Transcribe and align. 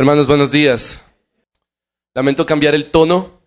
Hermanos, 0.00 0.26
buenos 0.26 0.50
días. 0.50 1.04
Lamento 2.14 2.46
cambiar 2.46 2.74
el 2.74 2.86
tono, 2.86 3.42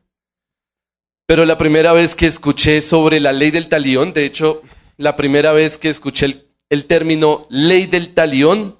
pero 1.25 1.45
la 1.45 1.57
primera 1.57 1.93
vez 1.93 2.13
que 2.13 2.27
escuché 2.27 2.79
sobre 2.79 3.19
la 3.19 3.33
ley 3.33 3.49
del 3.49 3.69
talión, 3.69 4.13
de 4.13 4.23
hecho, 4.23 4.61
la 4.97 5.15
primera 5.15 5.51
vez 5.51 5.79
que 5.79 5.89
escuché 5.89 6.45
el, 6.69 6.85
término 6.85 7.41
ley 7.49 7.87
del 7.87 8.13
talión 8.13 8.77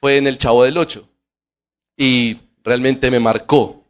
fue 0.00 0.16
en 0.16 0.26
el 0.26 0.36
Chavo 0.36 0.64
del 0.64 0.76
Ocho. 0.76 1.08
Y 1.96 2.38
realmente 2.64 3.08
me 3.08 3.20
marcó. 3.20 3.84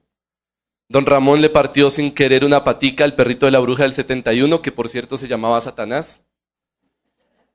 Don 0.90 1.06
Ramón 1.06 1.40
le 1.40 1.48
partió 1.48 1.88
sin 1.88 2.12
querer 2.12 2.44
una 2.44 2.64
patica 2.64 3.04
al 3.04 3.14
perrito 3.14 3.46
de 3.46 3.52
la 3.52 3.60
bruja 3.60 3.84
del 3.84 3.94
71, 3.94 4.60
que 4.60 4.72
por 4.72 4.90
cierto 4.90 5.16
se 5.16 5.26
llamaba 5.26 5.58
Satanás. 5.62 6.20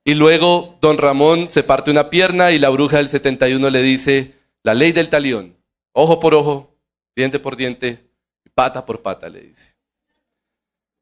Y 0.04 0.16
luego 0.16 0.80
don 0.82 0.98
Ramón 0.98 1.52
se 1.52 1.62
parte 1.62 1.92
una 1.92 2.10
pierna 2.10 2.50
y 2.50 2.58
la 2.58 2.70
bruja 2.70 2.98
del 2.98 3.10
71 3.10 3.70
le 3.70 3.84
dice, 3.84 4.34
la 4.64 4.74
ley 4.74 4.92
del 4.92 5.10
talión 5.10 5.57
ojo 6.00 6.20
por 6.20 6.36
ojo, 6.36 6.78
diente 7.16 7.40
por 7.40 7.58
diente, 7.58 8.08
pata 8.54 8.86
por 8.86 9.02
pata, 9.02 9.28
le 9.28 9.42
dice. 9.42 9.74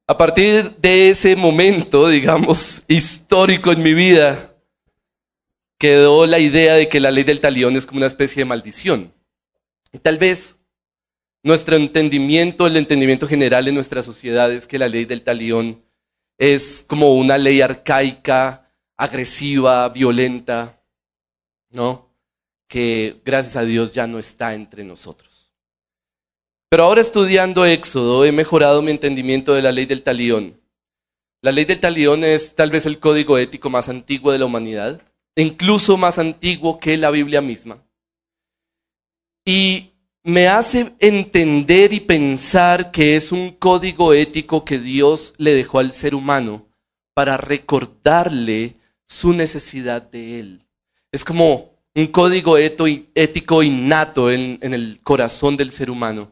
A 0.07 0.17
partir 0.17 0.77
de 0.77 1.09
ese 1.09 1.35
momento, 1.35 2.07
digamos, 2.07 2.81
histórico 2.87 3.73
en 3.73 3.83
mi 3.83 3.93
vida, 3.93 4.55
quedó 5.77 6.25
la 6.25 6.39
idea 6.39 6.75
de 6.75 6.87
que 6.87 7.01
la 7.01 7.11
ley 7.11 7.25
del 7.25 7.41
talión 7.41 7.75
es 7.75 7.85
como 7.85 7.97
una 7.97 8.07
especie 8.07 8.41
de 8.41 8.45
maldición. 8.45 9.13
Y 9.91 9.99
tal 9.99 10.17
vez 10.17 10.55
nuestro 11.43 11.75
entendimiento, 11.75 12.65
el 12.65 12.77
entendimiento 12.77 13.27
general 13.27 13.67
en 13.67 13.75
nuestra 13.75 14.01
sociedad 14.01 14.49
es 14.49 14.65
que 14.65 14.79
la 14.79 14.87
ley 14.87 15.03
del 15.03 15.23
talión 15.23 15.83
es 16.37 16.85
como 16.87 17.15
una 17.15 17.37
ley 17.37 17.59
arcaica, 17.59 18.71
agresiva, 18.95 19.89
violenta, 19.89 20.81
¿no? 21.71 22.14
Que 22.67 23.21
gracias 23.23 23.55
a 23.55 23.63
Dios 23.63 23.93
ya 23.93 24.07
no 24.07 24.19
está 24.19 24.53
entre 24.53 24.83
nosotros. 24.83 25.51
Pero 26.69 26.83
ahora 26.83 27.01
estudiando 27.01 27.65
Éxodo 27.65 28.25
he 28.25 28.31
mejorado 28.31 28.81
mi 28.81 28.91
entendimiento 28.91 29.53
de 29.53 29.61
la 29.61 29.71
ley 29.71 29.85
del 29.85 30.03
talión. 30.03 30.59
La 31.41 31.51
ley 31.51 31.65
del 31.65 31.79
talión 31.79 32.23
es 32.23 32.55
tal 32.55 32.71
vez 32.71 32.85
el 32.85 32.99
código 32.99 33.37
ético 33.37 33.69
más 33.69 33.87
antiguo 33.87 34.31
de 34.31 34.39
la 34.39 34.45
humanidad, 34.45 35.01
incluso 35.35 35.95
más 35.95 36.17
antiguo 36.17 36.79
que 36.79 36.97
la 36.97 37.11
Biblia 37.11 37.41
misma. 37.41 37.83
Y 39.45 39.91
me 40.23 40.47
hace 40.47 40.95
entender 40.99 41.93
y 41.93 41.99
pensar 41.99 42.89
que 42.89 43.15
es 43.15 43.31
un 43.31 43.51
código 43.51 44.11
ético 44.11 44.65
que 44.65 44.79
Dios 44.79 45.35
le 45.37 45.53
dejó 45.53 45.77
al 45.77 45.93
ser 45.93 46.15
humano 46.15 46.67
para 47.13 47.37
recordarle 47.37 48.75
su 49.05 49.33
necesidad 49.33 50.01
de 50.01 50.39
él. 50.39 50.65
Es 51.11 51.23
como 51.23 51.74
un 51.95 52.07
código 52.07 52.57
ético 52.57 53.63
innato 53.63 54.29
en, 54.29 54.59
el 54.61 54.99
corazón 55.01 55.55
del 55.55 55.71
ser 55.71 55.89
humano 55.89 56.29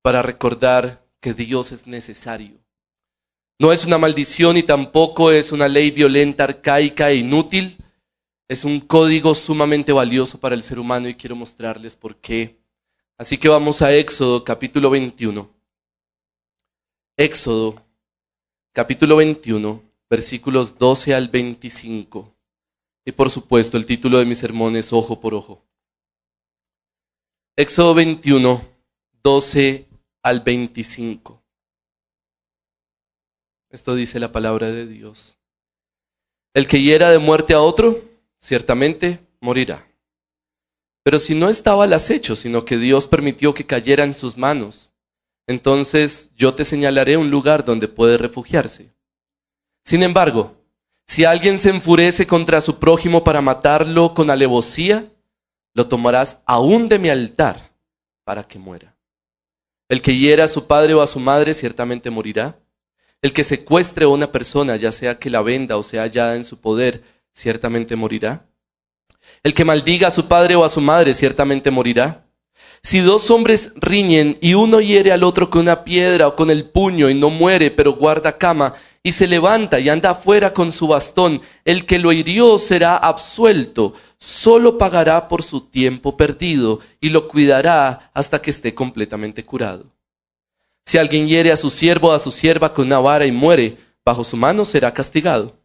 para 0.00 0.22
recordar 0.22 1.04
que 1.20 1.34
Dios 1.34 1.70
es 1.70 1.86
necesario. 1.86 2.56
No 3.58 3.72
es 3.72 3.84
una 3.84 3.98
maldición 3.98 4.56
y 4.56 4.62
tampoco 4.62 5.30
es 5.30 5.52
una 5.52 5.68
ley 5.68 5.90
violenta, 5.90 6.44
arcaica 6.44 7.10
e 7.10 7.16
inútil. 7.16 7.76
Es 8.48 8.64
un 8.64 8.80
código 8.80 9.34
sumamente 9.34 9.92
valioso 9.92 10.40
para 10.40 10.54
el 10.54 10.62
ser 10.62 10.78
humano 10.78 11.08
y 11.08 11.14
quiero 11.14 11.36
mostrarles 11.36 11.94
por 11.94 12.16
qué. 12.16 12.56
Así 13.18 13.36
que 13.36 13.48
vamos 13.48 13.82
a 13.82 13.94
Éxodo 13.94 14.44
capítulo 14.44 14.88
21. 14.88 15.50
Éxodo 17.18 17.82
capítulo 18.72 19.16
21, 19.16 19.82
versículos 20.08 20.78
12 20.78 21.14
al 21.14 21.28
25. 21.28 22.35
Y 23.08 23.12
por 23.12 23.30
supuesto, 23.30 23.76
el 23.76 23.86
título 23.86 24.18
de 24.18 24.26
mi 24.26 24.34
sermón 24.34 24.74
es 24.74 24.92
Ojo 24.92 25.20
por 25.20 25.32
Ojo. 25.32 25.64
Éxodo 27.54 27.94
21, 27.94 28.68
12 29.22 29.86
al 30.24 30.40
25. 30.40 31.40
Esto 33.70 33.94
dice 33.94 34.18
la 34.18 34.32
palabra 34.32 34.72
de 34.72 34.88
Dios. 34.88 35.36
El 36.52 36.66
que 36.66 36.82
hiera 36.82 37.10
de 37.10 37.18
muerte 37.18 37.54
a 37.54 37.60
otro, 37.60 38.02
ciertamente 38.40 39.20
morirá. 39.40 39.86
Pero 41.04 41.20
si 41.20 41.36
no 41.36 41.48
estaba 41.48 41.84
al 41.84 41.92
acecho, 41.92 42.34
sino 42.34 42.64
que 42.64 42.76
Dios 42.76 43.06
permitió 43.06 43.54
que 43.54 43.66
cayera 43.66 44.02
en 44.02 44.14
sus 44.14 44.36
manos, 44.36 44.90
entonces 45.46 46.32
yo 46.34 46.56
te 46.56 46.64
señalaré 46.64 47.16
un 47.16 47.30
lugar 47.30 47.64
donde 47.64 47.86
puede 47.86 48.18
refugiarse. 48.18 48.92
Sin 49.84 50.02
embargo, 50.02 50.56
si 51.06 51.24
alguien 51.24 51.58
se 51.58 51.70
enfurece 51.70 52.26
contra 52.26 52.60
su 52.60 52.78
prójimo 52.78 53.22
para 53.22 53.40
matarlo 53.40 54.12
con 54.12 54.28
alevosía, 54.28 55.06
lo 55.72 55.86
tomarás 55.86 56.38
aún 56.46 56.88
de 56.88 56.98
mi 56.98 57.08
altar 57.08 57.72
para 58.24 58.42
que 58.44 58.58
muera. 58.58 58.96
El 59.88 60.02
que 60.02 60.16
hiera 60.16 60.44
a 60.44 60.48
su 60.48 60.66
padre 60.66 60.94
o 60.94 61.02
a 61.02 61.06
su 61.06 61.20
madre 61.20 61.54
ciertamente 61.54 62.10
morirá. 62.10 62.58
El 63.22 63.32
que 63.32 63.44
secuestre 63.44 64.04
a 64.04 64.08
una 64.08 64.32
persona, 64.32 64.76
ya 64.76 64.90
sea 64.90 65.18
que 65.18 65.30
la 65.30 65.42
venda 65.42 65.76
o 65.76 65.82
sea 65.82 66.02
hallada 66.02 66.34
en 66.34 66.44
su 66.44 66.60
poder, 66.60 67.02
ciertamente 67.32 67.94
morirá. 67.94 68.46
El 69.44 69.54
que 69.54 69.64
maldiga 69.64 70.08
a 70.08 70.10
su 70.10 70.26
padre 70.26 70.56
o 70.56 70.64
a 70.64 70.68
su 70.68 70.80
madre, 70.80 71.14
ciertamente 71.14 71.70
morirá. 71.70 72.26
Si 72.82 73.00
dos 73.00 73.30
hombres 73.30 73.72
riñen 73.76 74.38
y 74.40 74.54
uno 74.54 74.80
hiere 74.80 75.12
al 75.12 75.24
otro 75.24 75.50
con 75.50 75.62
una 75.62 75.84
piedra 75.84 76.28
o 76.28 76.36
con 76.36 76.50
el 76.50 76.68
puño 76.68 77.08
y 77.08 77.14
no 77.14 77.30
muere, 77.30 77.70
pero 77.70 77.94
guarda 77.94 78.38
cama, 78.38 78.74
y 79.06 79.12
se 79.12 79.28
levanta 79.28 79.78
y 79.78 79.88
anda 79.88 80.10
afuera 80.10 80.52
con 80.52 80.72
su 80.72 80.88
bastón, 80.88 81.40
el 81.64 81.86
que 81.86 82.00
lo 82.00 82.12
hirió 82.12 82.58
será 82.58 82.96
absuelto, 82.96 83.94
solo 84.18 84.78
pagará 84.78 85.28
por 85.28 85.44
su 85.44 85.60
tiempo 85.60 86.16
perdido 86.16 86.80
y 87.00 87.10
lo 87.10 87.28
cuidará 87.28 88.10
hasta 88.14 88.42
que 88.42 88.50
esté 88.50 88.74
completamente 88.74 89.44
curado. 89.44 89.92
Si 90.84 90.98
alguien 90.98 91.28
hiere 91.28 91.52
a 91.52 91.56
su 91.56 91.70
siervo 91.70 92.08
o 92.08 92.12
a 92.14 92.18
su 92.18 92.32
sierva 92.32 92.74
con 92.74 92.86
una 92.86 92.98
vara 92.98 93.26
y 93.26 93.30
muere, 93.30 93.76
bajo 94.04 94.24
su 94.24 94.36
mano 94.36 94.64
será 94.64 94.92
castigado. 94.92 95.56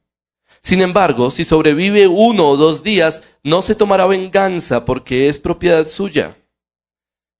Sin 0.61 0.79
embargo, 0.79 1.31
si 1.31 1.43
sobrevive 1.43 2.07
uno 2.07 2.47
o 2.47 2.57
dos 2.57 2.83
días, 2.83 3.23
no 3.43 3.63
se 3.63 3.73
tomará 3.73 4.05
venganza 4.05 4.85
porque 4.85 5.29
es 5.29 5.39
propiedad 5.39 5.87
suya. 5.87 6.37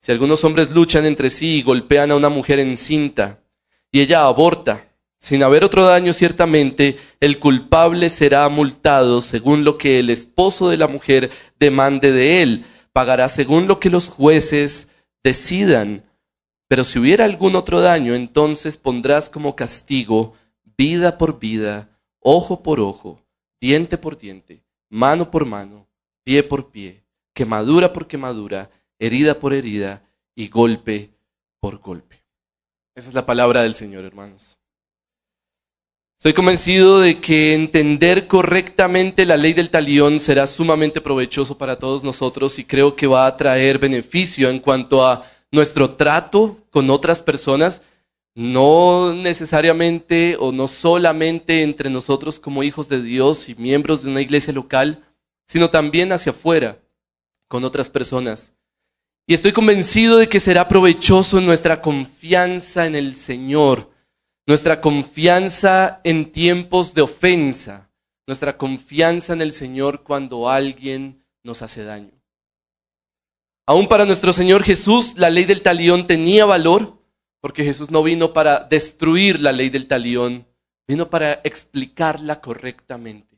Si 0.01 0.11
algunos 0.11 0.43
hombres 0.43 0.71
luchan 0.71 1.05
entre 1.05 1.29
sí 1.29 1.57
y 1.57 1.61
golpean 1.61 2.09
a 2.09 2.15
una 2.15 2.29
mujer 2.29 2.57
encinta 2.57 3.43
y 3.91 4.01
ella 4.01 4.25
aborta, 4.25 4.87
sin 5.21 5.43
haber 5.43 5.63
otro 5.63 5.85
daño, 5.85 6.13
ciertamente 6.13 6.97
el 7.19 7.37
culpable 7.37 8.09
será 8.09 8.49
multado 8.49 9.21
según 9.21 9.63
lo 9.63 9.77
que 9.77 9.99
el 9.99 10.09
esposo 10.09 10.67
de 10.67 10.77
la 10.77 10.87
mujer 10.87 11.29
demande 11.59 12.11
de 12.11 12.41
él. 12.41 12.65
Pagará 12.91 13.29
según 13.29 13.67
lo 13.67 13.79
que 13.79 13.91
los 13.91 14.07
jueces 14.07 14.87
decidan. 15.23 16.03
Pero 16.67 16.83
si 16.83 16.97
hubiera 16.97 17.25
algún 17.25 17.55
otro 17.55 17.81
daño, 17.81 18.15
entonces 18.15 18.77
pondrás 18.77 19.29
como 19.29 19.55
castigo 19.55 20.33
vida 20.75 21.19
por 21.19 21.37
vida, 21.37 21.89
ojo 22.19 22.63
por 22.63 22.79
ojo, 22.79 23.21
diente 23.61 23.99
por 23.99 24.17
diente, 24.17 24.63
mano 24.89 25.29
por 25.29 25.45
mano, 25.45 25.87
pie 26.23 26.41
por 26.41 26.71
pie, 26.71 27.03
quemadura 27.35 27.93
por 27.93 28.07
quemadura, 28.07 28.71
herida 28.97 29.39
por 29.39 29.53
herida 29.53 30.03
y 30.33 30.47
golpe 30.47 31.11
por 31.59 31.77
golpe. 31.77 32.23
Esa 32.95 33.09
es 33.09 33.13
la 33.13 33.27
palabra 33.27 33.61
del 33.61 33.75
Señor, 33.75 34.03
hermanos. 34.03 34.57
Soy 36.23 36.33
convencido 36.33 36.99
de 36.99 37.19
que 37.19 37.55
entender 37.55 38.27
correctamente 38.27 39.25
la 39.25 39.37
ley 39.37 39.53
del 39.53 39.71
talión 39.71 40.19
será 40.19 40.45
sumamente 40.45 41.01
provechoso 41.01 41.57
para 41.57 41.79
todos 41.79 42.03
nosotros 42.03 42.59
y 42.59 42.63
creo 42.63 42.95
que 42.95 43.07
va 43.07 43.25
a 43.25 43.35
traer 43.35 43.79
beneficio 43.79 44.47
en 44.47 44.59
cuanto 44.59 45.03
a 45.03 45.25
nuestro 45.51 45.95
trato 45.95 46.59
con 46.69 46.91
otras 46.91 47.23
personas, 47.23 47.81
no 48.35 49.15
necesariamente 49.15 50.37
o 50.39 50.51
no 50.51 50.67
solamente 50.67 51.63
entre 51.63 51.89
nosotros 51.89 52.39
como 52.39 52.61
hijos 52.61 52.87
de 52.87 53.01
Dios 53.01 53.49
y 53.49 53.55
miembros 53.55 54.03
de 54.03 54.11
una 54.11 54.21
iglesia 54.21 54.53
local, 54.53 55.03
sino 55.47 55.71
también 55.71 56.11
hacia 56.11 56.33
afuera, 56.33 56.77
con 57.47 57.63
otras 57.63 57.89
personas. 57.89 58.53
Y 59.25 59.33
estoy 59.33 59.53
convencido 59.53 60.19
de 60.19 60.29
que 60.29 60.39
será 60.39 60.67
provechoso 60.67 61.41
nuestra 61.41 61.81
confianza 61.81 62.85
en 62.85 62.93
el 62.93 63.15
Señor 63.15 63.90
nuestra 64.51 64.81
confianza 64.81 66.01
en 66.03 66.29
tiempos 66.29 66.93
de 66.93 67.01
ofensa, 67.01 67.89
nuestra 68.27 68.57
confianza 68.57 69.31
en 69.31 69.41
el 69.41 69.53
Señor 69.53 70.03
cuando 70.03 70.49
alguien 70.49 71.23
nos 71.41 71.61
hace 71.61 71.85
daño. 71.85 72.11
Aún 73.65 73.87
para 73.87 74.05
nuestro 74.05 74.33
Señor 74.33 74.63
Jesús, 74.63 75.13
la 75.15 75.29
ley 75.29 75.45
del 75.45 75.61
talión 75.61 76.05
tenía 76.05 76.43
valor, 76.43 77.01
porque 77.39 77.63
Jesús 77.63 77.91
no 77.91 78.03
vino 78.03 78.33
para 78.33 78.65
destruir 78.65 79.39
la 79.39 79.53
ley 79.53 79.69
del 79.69 79.87
talión, 79.87 80.45
vino 80.85 81.09
para 81.09 81.39
explicarla 81.45 82.41
correctamente. 82.41 83.37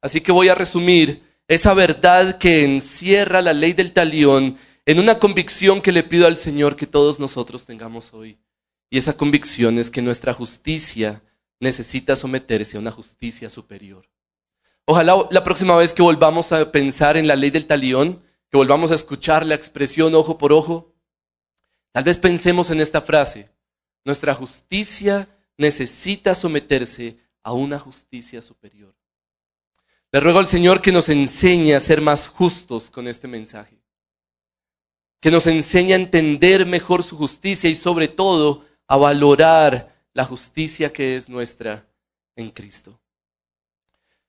Así 0.00 0.22
que 0.22 0.32
voy 0.32 0.48
a 0.48 0.54
resumir 0.54 1.24
esa 1.46 1.74
verdad 1.74 2.38
que 2.38 2.64
encierra 2.64 3.42
la 3.42 3.52
ley 3.52 3.74
del 3.74 3.92
talión 3.92 4.56
en 4.86 4.98
una 4.98 5.18
convicción 5.18 5.82
que 5.82 5.92
le 5.92 6.04
pido 6.04 6.26
al 6.26 6.38
Señor 6.38 6.74
que 6.74 6.86
todos 6.86 7.20
nosotros 7.20 7.66
tengamos 7.66 8.14
hoy. 8.14 8.38
Y 8.90 8.98
esa 8.98 9.16
convicción 9.16 9.78
es 9.78 9.90
que 9.90 10.02
nuestra 10.02 10.32
justicia 10.32 11.22
necesita 11.60 12.16
someterse 12.16 12.76
a 12.76 12.80
una 12.80 12.90
justicia 12.90 13.50
superior. 13.50 14.08
Ojalá 14.84 15.26
la 15.30 15.42
próxima 15.42 15.76
vez 15.76 15.92
que 15.92 16.02
volvamos 16.02 16.52
a 16.52 16.70
pensar 16.70 17.16
en 17.16 17.26
la 17.26 17.34
ley 17.34 17.50
del 17.50 17.66
talión, 17.66 18.22
que 18.50 18.56
volvamos 18.56 18.92
a 18.92 18.94
escuchar 18.94 19.44
la 19.44 19.56
expresión 19.56 20.14
ojo 20.14 20.38
por 20.38 20.52
ojo, 20.52 20.94
tal 21.92 22.04
vez 22.04 22.18
pensemos 22.18 22.70
en 22.70 22.80
esta 22.80 23.00
frase, 23.00 23.50
nuestra 24.04 24.34
justicia 24.34 25.28
necesita 25.56 26.34
someterse 26.34 27.16
a 27.42 27.52
una 27.52 27.78
justicia 27.78 28.40
superior. 28.42 28.94
Le 30.12 30.20
ruego 30.20 30.38
al 30.38 30.46
Señor 30.46 30.80
que 30.80 30.92
nos 30.92 31.08
enseñe 31.08 31.74
a 31.74 31.80
ser 31.80 32.00
más 32.00 32.28
justos 32.28 32.90
con 32.90 33.08
este 33.08 33.26
mensaje, 33.26 33.82
que 35.20 35.32
nos 35.32 35.48
enseñe 35.48 35.92
a 35.92 35.96
entender 35.96 36.64
mejor 36.64 37.02
su 37.02 37.16
justicia 37.16 37.68
y 37.68 37.74
sobre 37.74 38.06
todo 38.06 38.64
a 38.88 38.96
valorar 38.96 39.94
la 40.12 40.24
justicia 40.24 40.92
que 40.92 41.16
es 41.16 41.28
nuestra 41.28 41.86
en 42.36 42.50
Cristo. 42.50 42.98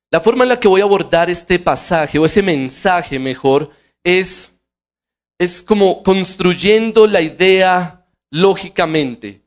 La 0.09 0.19
forma 0.19 0.43
en 0.43 0.49
la 0.49 0.59
que 0.59 0.67
voy 0.67 0.81
a 0.81 0.85
abordar 0.85 1.29
este 1.29 1.59
pasaje 1.59 2.17
o 2.17 2.25
ese 2.25 2.41
mensaje 2.41 3.19
mejor 3.19 3.71
es, 4.03 4.51
es 5.37 5.61
como 5.61 6.01
construyendo 6.01 7.07
la 7.07 7.21
idea 7.21 8.05
lógicamente, 8.29 9.41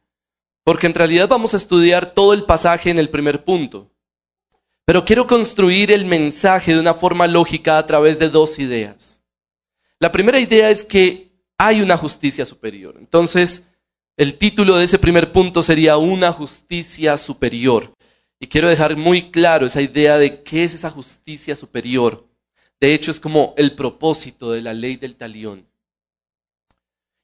porque 0.63 0.87
en 0.87 0.95
realidad 0.95 1.29
vamos 1.29 1.55
a 1.55 1.57
estudiar 1.57 2.13
todo 2.13 2.35
el 2.35 2.45
pasaje 2.45 2.91
en 2.91 2.99
el 2.99 3.09
primer 3.09 3.43
punto. 3.45 3.91
Pero 4.85 5.05
quiero 5.05 5.27
construir 5.27 5.93
el 5.93 6.05
mensaje 6.05 6.75
de 6.75 6.81
una 6.81 6.95
forma 6.95 7.27
lógica 7.27 7.79
a 7.79 7.87
través 7.87 8.19
de 8.19 8.29
dos 8.29 8.59
ideas. 8.59 9.21
La 9.99 10.13
primera 10.13 10.41
idea 10.41 10.71
es 10.71 10.85
que 10.85 11.31
hay 11.57 11.81
una 11.81 11.97
justicia 11.97 12.45
superior. 12.45 12.97
Entonces, 12.99 13.63
el 14.21 14.37
título 14.37 14.77
de 14.77 14.85
ese 14.85 14.99
primer 14.99 15.33
punto 15.33 15.63
sería 15.63 15.97
una 15.97 16.31
justicia 16.31 17.17
superior. 17.17 17.95
Y 18.39 18.49
quiero 18.49 18.69
dejar 18.69 18.95
muy 18.95 19.31
claro 19.31 19.65
esa 19.65 19.81
idea 19.81 20.19
de 20.19 20.43
qué 20.43 20.65
es 20.65 20.75
esa 20.75 20.91
justicia 20.91 21.57
superior. 21.57 22.29
De 22.79 22.93
hecho, 22.93 23.11
es 23.11 23.19
como 23.19 23.55
el 23.57 23.75
propósito 23.75 24.53
de 24.53 24.61
la 24.61 24.75
ley 24.75 24.97
del 24.97 25.17
talión. 25.17 25.67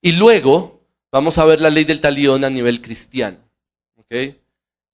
Y 0.01 0.13
luego 0.13 0.81
vamos 1.13 1.37
a 1.37 1.45
ver 1.45 1.61
la 1.61 1.69
ley 1.69 1.85
del 1.85 2.01
talión 2.01 2.45
a 2.45 2.49
nivel 2.49 2.81
cristiano. 2.81 3.41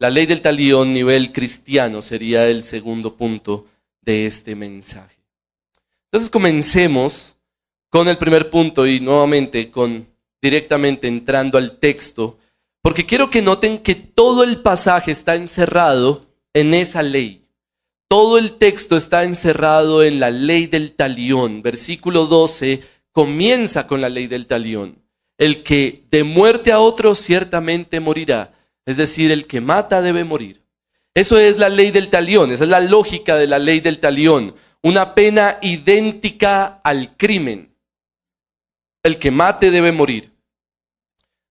La 0.01 0.11
ley 0.11 0.27
del 0.27 0.43
talión 0.43 0.89
a 0.89 0.93
nivel 0.93 1.31
cristiano 1.31 2.03
sería 2.03 2.49
el 2.49 2.65
segundo 2.65 3.17
punto 3.17 3.69
de 4.01 4.27
este 4.27 4.57
mensaje. 4.57 5.19
Entonces 6.07 6.31
comencemos 6.31 7.37
con 7.91 8.09
el 8.09 8.19
primer 8.19 8.51
punto 8.51 8.89
y 8.89 8.99
nuevamente 8.99 9.71
con 9.71 10.12
directamente 10.43 11.09
entrando 11.09 11.57
al 11.57 11.79
texto 11.79 12.39
porque 12.83 13.07
quiero 13.07 13.31
que 13.31 13.43
noten 13.43 13.79
que 13.79 13.95
todo 13.95 14.43
el 14.43 14.61
pasaje 14.61 15.13
está 15.13 15.37
encerrado 15.37 16.27
en 16.53 16.75
esa 16.75 17.03
ley. 17.03 17.47
Todo 18.09 18.39
el 18.39 18.59
texto 18.59 18.97
está 18.97 19.23
encerrado 19.23 20.03
en 20.03 20.19
la 20.19 20.31
ley 20.31 20.67
del 20.67 20.93
talión. 20.93 21.63
Versículo 21.63 22.27
12 22.27 22.83
comienza 23.13 23.87
con 23.87 24.01
la 24.01 24.09
ley 24.09 24.27
del 24.27 24.47
talión. 24.47 25.01
El 25.39 25.63
que 25.63 26.05
de 26.11 26.25
muerte 26.25 26.73
a 26.73 26.81
otro 26.81 27.15
ciertamente 27.15 28.01
morirá. 28.01 28.53
Es 28.85 28.97
decir, 28.97 29.31
el 29.31 29.47
que 29.47 29.61
mata 29.61 30.03
debe 30.03 30.25
morir. 30.25 30.61
Eso 31.15 31.39
es 31.39 31.59
la 31.59 31.69
ley 31.69 31.91
del 31.93 32.09
talión, 32.09 32.51
esa 32.51 32.65
es 32.65 32.71
la 32.71 32.81
lógica 32.81 33.37
de 33.37 33.47
la 33.47 33.59
ley 33.59 33.81
del 33.81 34.01
talión. 34.01 34.57
Una 34.83 35.15
pena 35.15 35.59
idéntica 35.63 36.81
al 36.83 37.17
crimen. 37.17 37.77
El 39.05 39.19
que 39.19 39.31
mate 39.31 39.71
debe 39.71 39.93
morir. 39.93 40.32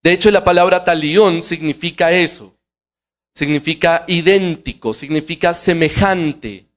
De 0.04 0.12
hecho, 0.12 0.32
la 0.32 0.44
palabra 0.44 0.84
talión 0.84 1.42
significa 1.44 2.12
eso. 2.12 2.56
Significa 3.34 4.04
idéntico, 4.08 4.94
significa 4.94 5.54
semejante. 5.54 6.68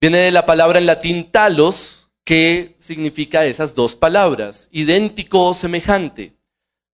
Viene 0.00 0.18
de 0.18 0.30
la 0.30 0.46
palabra 0.46 0.78
en 0.78 0.86
latín 0.86 1.30
talos, 1.30 2.08
que 2.24 2.76
significa 2.78 3.46
esas 3.46 3.74
dos 3.74 3.96
palabras, 3.96 4.68
idéntico 4.70 5.46
o 5.46 5.54
semejante. 5.54 6.34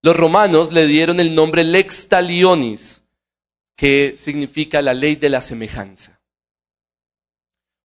Los 0.04 0.16
romanos 0.16 0.72
le 0.72 0.86
dieron 0.86 1.20
el 1.20 1.34
nombre 1.34 1.64
lex 1.64 2.08
talionis, 2.08 3.04
que 3.76 4.14
significa 4.16 4.82
la 4.82 4.94
ley 4.94 5.16
de 5.16 5.30
la 5.30 5.42
semejanza. 5.42 6.22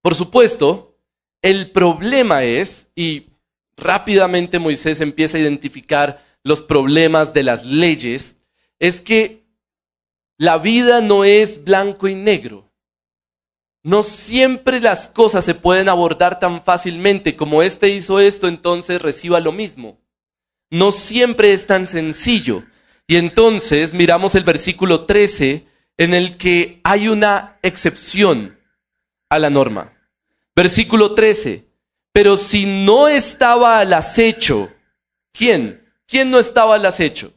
Por 0.02 0.14
supuesto, 0.14 0.98
el 1.42 1.70
problema 1.70 2.44
es, 2.44 2.88
y 2.94 3.30
rápidamente 3.76 4.58
Moisés 4.58 5.00
empieza 5.00 5.38
a 5.38 5.40
identificar 5.40 6.27
los 6.44 6.62
problemas 6.62 7.32
de 7.32 7.42
las 7.42 7.64
leyes, 7.64 8.36
es 8.78 9.00
que 9.00 9.44
la 10.36 10.58
vida 10.58 11.00
no 11.00 11.24
es 11.24 11.64
blanco 11.64 12.08
y 12.08 12.14
negro. 12.14 12.70
No 13.82 14.02
siempre 14.02 14.80
las 14.80 15.08
cosas 15.08 15.44
se 15.44 15.54
pueden 15.54 15.88
abordar 15.88 16.38
tan 16.38 16.62
fácilmente 16.62 17.36
como 17.36 17.62
este 17.62 17.88
hizo 17.88 18.20
esto, 18.20 18.48
entonces 18.48 19.00
reciba 19.00 19.40
lo 19.40 19.52
mismo. 19.52 19.98
No 20.70 20.92
siempre 20.92 21.52
es 21.52 21.66
tan 21.66 21.86
sencillo. 21.86 22.64
Y 23.06 23.16
entonces 23.16 23.94
miramos 23.94 24.34
el 24.34 24.44
versículo 24.44 25.06
13 25.06 25.66
en 25.96 26.14
el 26.14 26.36
que 26.36 26.80
hay 26.84 27.08
una 27.08 27.58
excepción 27.62 28.58
a 29.30 29.38
la 29.38 29.50
norma. 29.50 29.92
Versículo 30.54 31.14
13. 31.14 31.66
Pero 32.12 32.36
si 32.36 32.66
no 32.66 33.08
estaba 33.08 33.80
al 33.80 33.92
acecho, 33.92 34.70
¿quién? 35.32 35.87
¿Quién 36.08 36.30
no 36.30 36.38
estaba 36.38 36.74
al 36.74 36.86
acecho? 36.86 37.32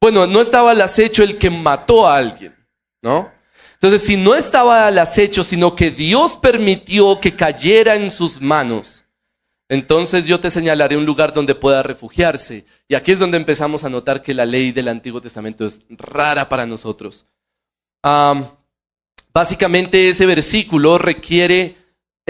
Bueno, 0.00 0.26
no 0.26 0.40
estaba 0.40 0.70
al 0.70 0.80
acecho 0.80 1.22
el 1.22 1.38
que 1.38 1.50
mató 1.50 2.06
a 2.06 2.16
alguien, 2.16 2.56
¿no? 3.02 3.30
Entonces, 3.74 4.02
si 4.02 4.16
no 4.16 4.34
estaba 4.34 4.86
al 4.86 4.98
acecho, 4.98 5.44
sino 5.44 5.76
que 5.76 5.90
Dios 5.90 6.38
permitió 6.38 7.20
que 7.20 7.36
cayera 7.36 7.94
en 7.96 8.10
sus 8.10 8.40
manos, 8.40 9.04
entonces 9.68 10.26
yo 10.26 10.40
te 10.40 10.50
señalaré 10.50 10.96
un 10.96 11.06
lugar 11.06 11.32
donde 11.32 11.54
pueda 11.54 11.82
refugiarse. 11.82 12.64
Y 12.88 12.96
aquí 12.96 13.12
es 13.12 13.20
donde 13.20 13.36
empezamos 13.36 13.84
a 13.84 13.88
notar 13.88 14.20
que 14.20 14.34
la 14.34 14.44
ley 14.44 14.72
del 14.72 14.88
Antiguo 14.88 15.20
Testamento 15.20 15.64
es 15.64 15.86
rara 15.90 16.48
para 16.48 16.66
nosotros. 16.66 17.26
básicamente 19.32 20.08
ese 20.08 20.26
versículo 20.26 20.98
requiere 20.98 21.76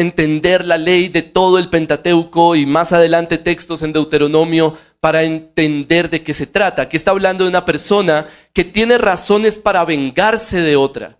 entender 0.00 0.64
la 0.64 0.78
ley 0.78 1.08
de 1.08 1.22
todo 1.22 1.58
el 1.58 1.68
Pentateuco 1.68 2.56
y 2.56 2.66
más 2.66 2.92
adelante 2.92 3.38
textos 3.38 3.82
en 3.82 3.92
Deuteronomio 3.92 4.76
para 5.00 5.22
entender 5.22 6.10
de 6.10 6.22
qué 6.22 6.34
se 6.34 6.46
trata. 6.46 6.82
Aquí 6.82 6.96
está 6.96 7.10
hablando 7.10 7.44
de 7.44 7.50
una 7.50 7.64
persona 7.64 8.26
que 8.52 8.64
tiene 8.64 8.98
razones 8.98 9.58
para 9.58 9.84
vengarse 9.84 10.60
de 10.60 10.76
otra, 10.76 11.18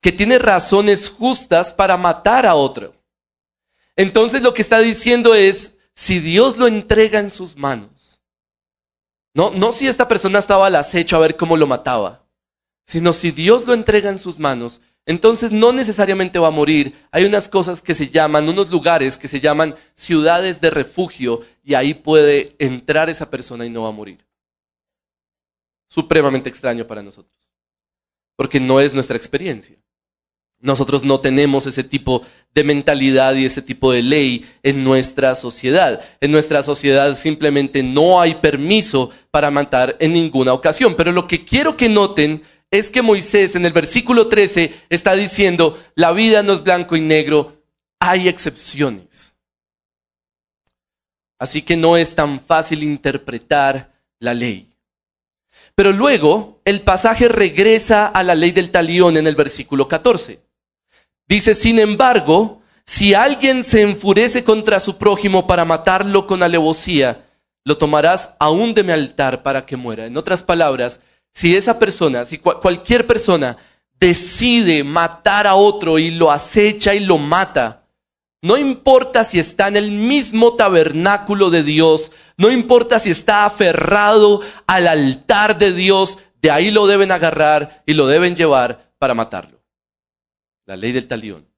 que 0.00 0.12
tiene 0.12 0.38
razones 0.38 1.08
justas 1.08 1.72
para 1.72 1.96
matar 1.96 2.46
a 2.46 2.54
otro. 2.54 2.94
Entonces 3.96 4.42
lo 4.42 4.54
que 4.54 4.62
está 4.62 4.78
diciendo 4.80 5.34
es, 5.34 5.72
si 5.94 6.20
Dios 6.20 6.56
lo 6.56 6.66
entrega 6.66 7.18
en 7.18 7.30
sus 7.30 7.56
manos, 7.56 8.20
no, 9.34 9.50
no 9.50 9.72
si 9.72 9.88
esta 9.88 10.08
persona 10.08 10.38
estaba 10.38 10.66
al 10.66 10.76
acecho 10.76 11.16
a 11.16 11.20
ver 11.20 11.36
cómo 11.36 11.56
lo 11.56 11.66
mataba, 11.66 12.24
sino 12.86 13.12
si 13.12 13.30
Dios 13.30 13.66
lo 13.66 13.74
entrega 13.74 14.08
en 14.08 14.18
sus 14.18 14.38
manos, 14.38 14.80
entonces 15.08 15.52
no 15.52 15.72
necesariamente 15.72 16.38
va 16.38 16.48
a 16.48 16.50
morir. 16.50 16.94
Hay 17.10 17.24
unas 17.24 17.48
cosas 17.48 17.80
que 17.80 17.94
se 17.94 18.08
llaman, 18.08 18.46
unos 18.46 18.68
lugares 18.68 19.16
que 19.16 19.26
se 19.26 19.40
llaman 19.40 19.74
ciudades 19.94 20.60
de 20.60 20.68
refugio 20.68 21.40
y 21.64 21.72
ahí 21.72 21.94
puede 21.94 22.54
entrar 22.58 23.08
esa 23.08 23.30
persona 23.30 23.64
y 23.64 23.70
no 23.70 23.84
va 23.84 23.88
a 23.88 23.92
morir. 23.92 24.22
Supremamente 25.88 26.50
extraño 26.50 26.86
para 26.86 27.02
nosotros, 27.02 27.34
porque 28.36 28.60
no 28.60 28.82
es 28.82 28.92
nuestra 28.92 29.16
experiencia. 29.16 29.78
Nosotros 30.60 31.02
no 31.04 31.20
tenemos 31.20 31.66
ese 31.66 31.84
tipo 31.84 32.22
de 32.52 32.64
mentalidad 32.64 33.34
y 33.34 33.46
ese 33.46 33.62
tipo 33.62 33.92
de 33.92 34.02
ley 34.02 34.44
en 34.62 34.84
nuestra 34.84 35.34
sociedad. 35.36 36.02
En 36.20 36.32
nuestra 36.32 36.62
sociedad 36.62 37.16
simplemente 37.16 37.82
no 37.82 38.20
hay 38.20 38.34
permiso 38.34 39.08
para 39.30 39.50
matar 39.50 39.96
en 40.00 40.12
ninguna 40.12 40.52
ocasión. 40.52 40.96
Pero 40.96 41.12
lo 41.12 41.26
que 41.26 41.46
quiero 41.46 41.78
que 41.78 41.88
noten 41.88 42.42
es 42.70 42.90
que 42.90 43.02
Moisés 43.02 43.54
en 43.54 43.64
el 43.64 43.72
versículo 43.72 44.28
13 44.28 44.74
está 44.90 45.14
diciendo, 45.14 45.78
la 45.94 46.12
vida 46.12 46.42
no 46.42 46.52
es 46.52 46.62
blanco 46.62 46.96
y 46.96 47.00
negro, 47.00 47.62
hay 47.98 48.28
excepciones. 48.28 49.32
Así 51.38 51.62
que 51.62 51.76
no 51.76 51.96
es 51.96 52.14
tan 52.14 52.40
fácil 52.40 52.82
interpretar 52.82 53.92
la 54.18 54.34
ley. 54.34 54.68
Pero 55.74 55.92
luego 55.92 56.60
el 56.64 56.82
pasaje 56.82 57.28
regresa 57.28 58.06
a 58.06 58.22
la 58.22 58.34
ley 58.34 58.50
del 58.50 58.70
talión 58.70 59.16
en 59.16 59.26
el 59.26 59.36
versículo 59.36 59.86
14. 59.86 60.40
Dice, 61.28 61.54
sin 61.54 61.78
embargo, 61.78 62.62
si 62.84 63.14
alguien 63.14 63.62
se 63.62 63.82
enfurece 63.82 64.42
contra 64.42 64.80
su 64.80 64.98
prójimo 64.98 65.46
para 65.46 65.64
matarlo 65.64 66.26
con 66.26 66.42
alevosía, 66.42 67.26
lo 67.64 67.78
tomarás 67.78 68.30
aún 68.40 68.74
de 68.74 68.82
mi 68.82 68.92
altar 68.92 69.42
para 69.42 69.64
que 69.64 69.76
muera. 69.76 70.06
En 70.06 70.16
otras 70.16 70.42
palabras, 70.42 71.00
si 71.32 71.54
esa 71.56 71.78
persona, 71.78 72.26
si 72.26 72.38
cualquier 72.38 73.06
persona 73.06 73.56
decide 74.00 74.84
matar 74.84 75.46
a 75.46 75.54
otro 75.54 75.98
y 75.98 76.10
lo 76.10 76.30
acecha 76.30 76.94
y 76.94 77.00
lo 77.00 77.18
mata, 77.18 77.86
no 78.40 78.56
importa 78.56 79.24
si 79.24 79.38
está 79.38 79.68
en 79.68 79.76
el 79.76 79.90
mismo 79.90 80.54
tabernáculo 80.54 81.50
de 81.50 81.64
Dios, 81.64 82.12
no 82.36 82.50
importa 82.50 82.98
si 83.00 83.10
está 83.10 83.44
aferrado 83.44 84.42
al 84.66 84.86
altar 84.86 85.58
de 85.58 85.72
Dios, 85.72 86.18
de 86.40 86.50
ahí 86.50 86.70
lo 86.70 86.86
deben 86.86 87.10
agarrar 87.10 87.82
y 87.84 87.94
lo 87.94 88.06
deben 88.06 88.36
llevar 88.36 88.92
para 88.98 89.14
matarlo. 89.14 89.60
La 90.66 90.76
ley 90.76 90.92
del 90.92 91.08
talión. 91.08 91.48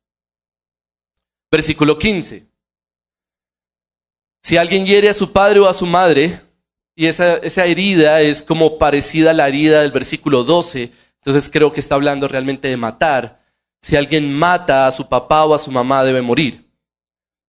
Versículo 1.51 1.99
15. 1.99 2.47
Si 4.43 4.57
alguien 4.57 4.87
hiere 4.87 5.11
a 5.11 5.15
su 5.15 5.33
padre 5.33 5.61
o 5.61 5.69
a 5.69 5.75
su 5.75 5.85
madre, 5.85 6.41
y 7.01 7.07
esa, 7.07 7.39
esa 7.39 7.65
herida 7.65 8.21
es 8.21 8.43
como 8.43 8.77
parecida 8.77 9.31
a 9.31 9.33
la 9.33 9.49
herida 9.49 9.81
del 9.81 9.91
versículo 9.91 10.45
12, 10.45 10.93
entonces 11.15 11.49
creo 11.51 11.73
que 11.73 11.81
está 11.81 11.95
hablando 11.95 12.29
realmente 12.29 12.69
de 12.69 12.77
matar. 12.77 13.41
Si 13.81 13.97
alguien 13.97 14.31
mata 14.31 14.87
a 14.87 14.91
su 14.91 15.09
papá 15.09 15.47
o 15.47 15.55
a 15.55 15.59
su 15.59 15.71
mamá, 15.71 16.05
debe 16.05 16.21
morir. 16.21 16.69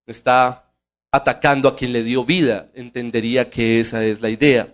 Está 0.08 0.72
atacando 1.12 1.68
a 1.68 1.76
quien 1.76 1.92
le 1.92 2.02
dio 2.02 2.24
vida. 2.24 2.70
Entendería 2.76 3.50
que 3.50 3.82
esa 3.82 4.06
es 4.06 4.22
la 4.22 4.30
idea. 4.30 4.74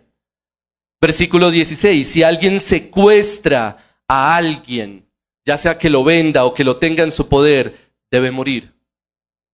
Versículo 1.02 1.50
16. 1.50 2.08
Si 2.08 2.22
alguien 2.22 2.60
secuestra 2.60 3.78
a 4.08 4.36
alguien, 4.36 5.10
ya 5.44 5.58
sea 5.58 5.80
que 5.80 5.90
lo 5.90 6.04
venda 6.04 6.46
o 6.46 6.54
que 6.54 6.64
lo 6.64 6.76
tenga 6.76 7.04
en 7.04 7.12
su 7.12 7.28
poder, 7.28 7.96
debe 8.12 8.30
morir. 8.30 8.76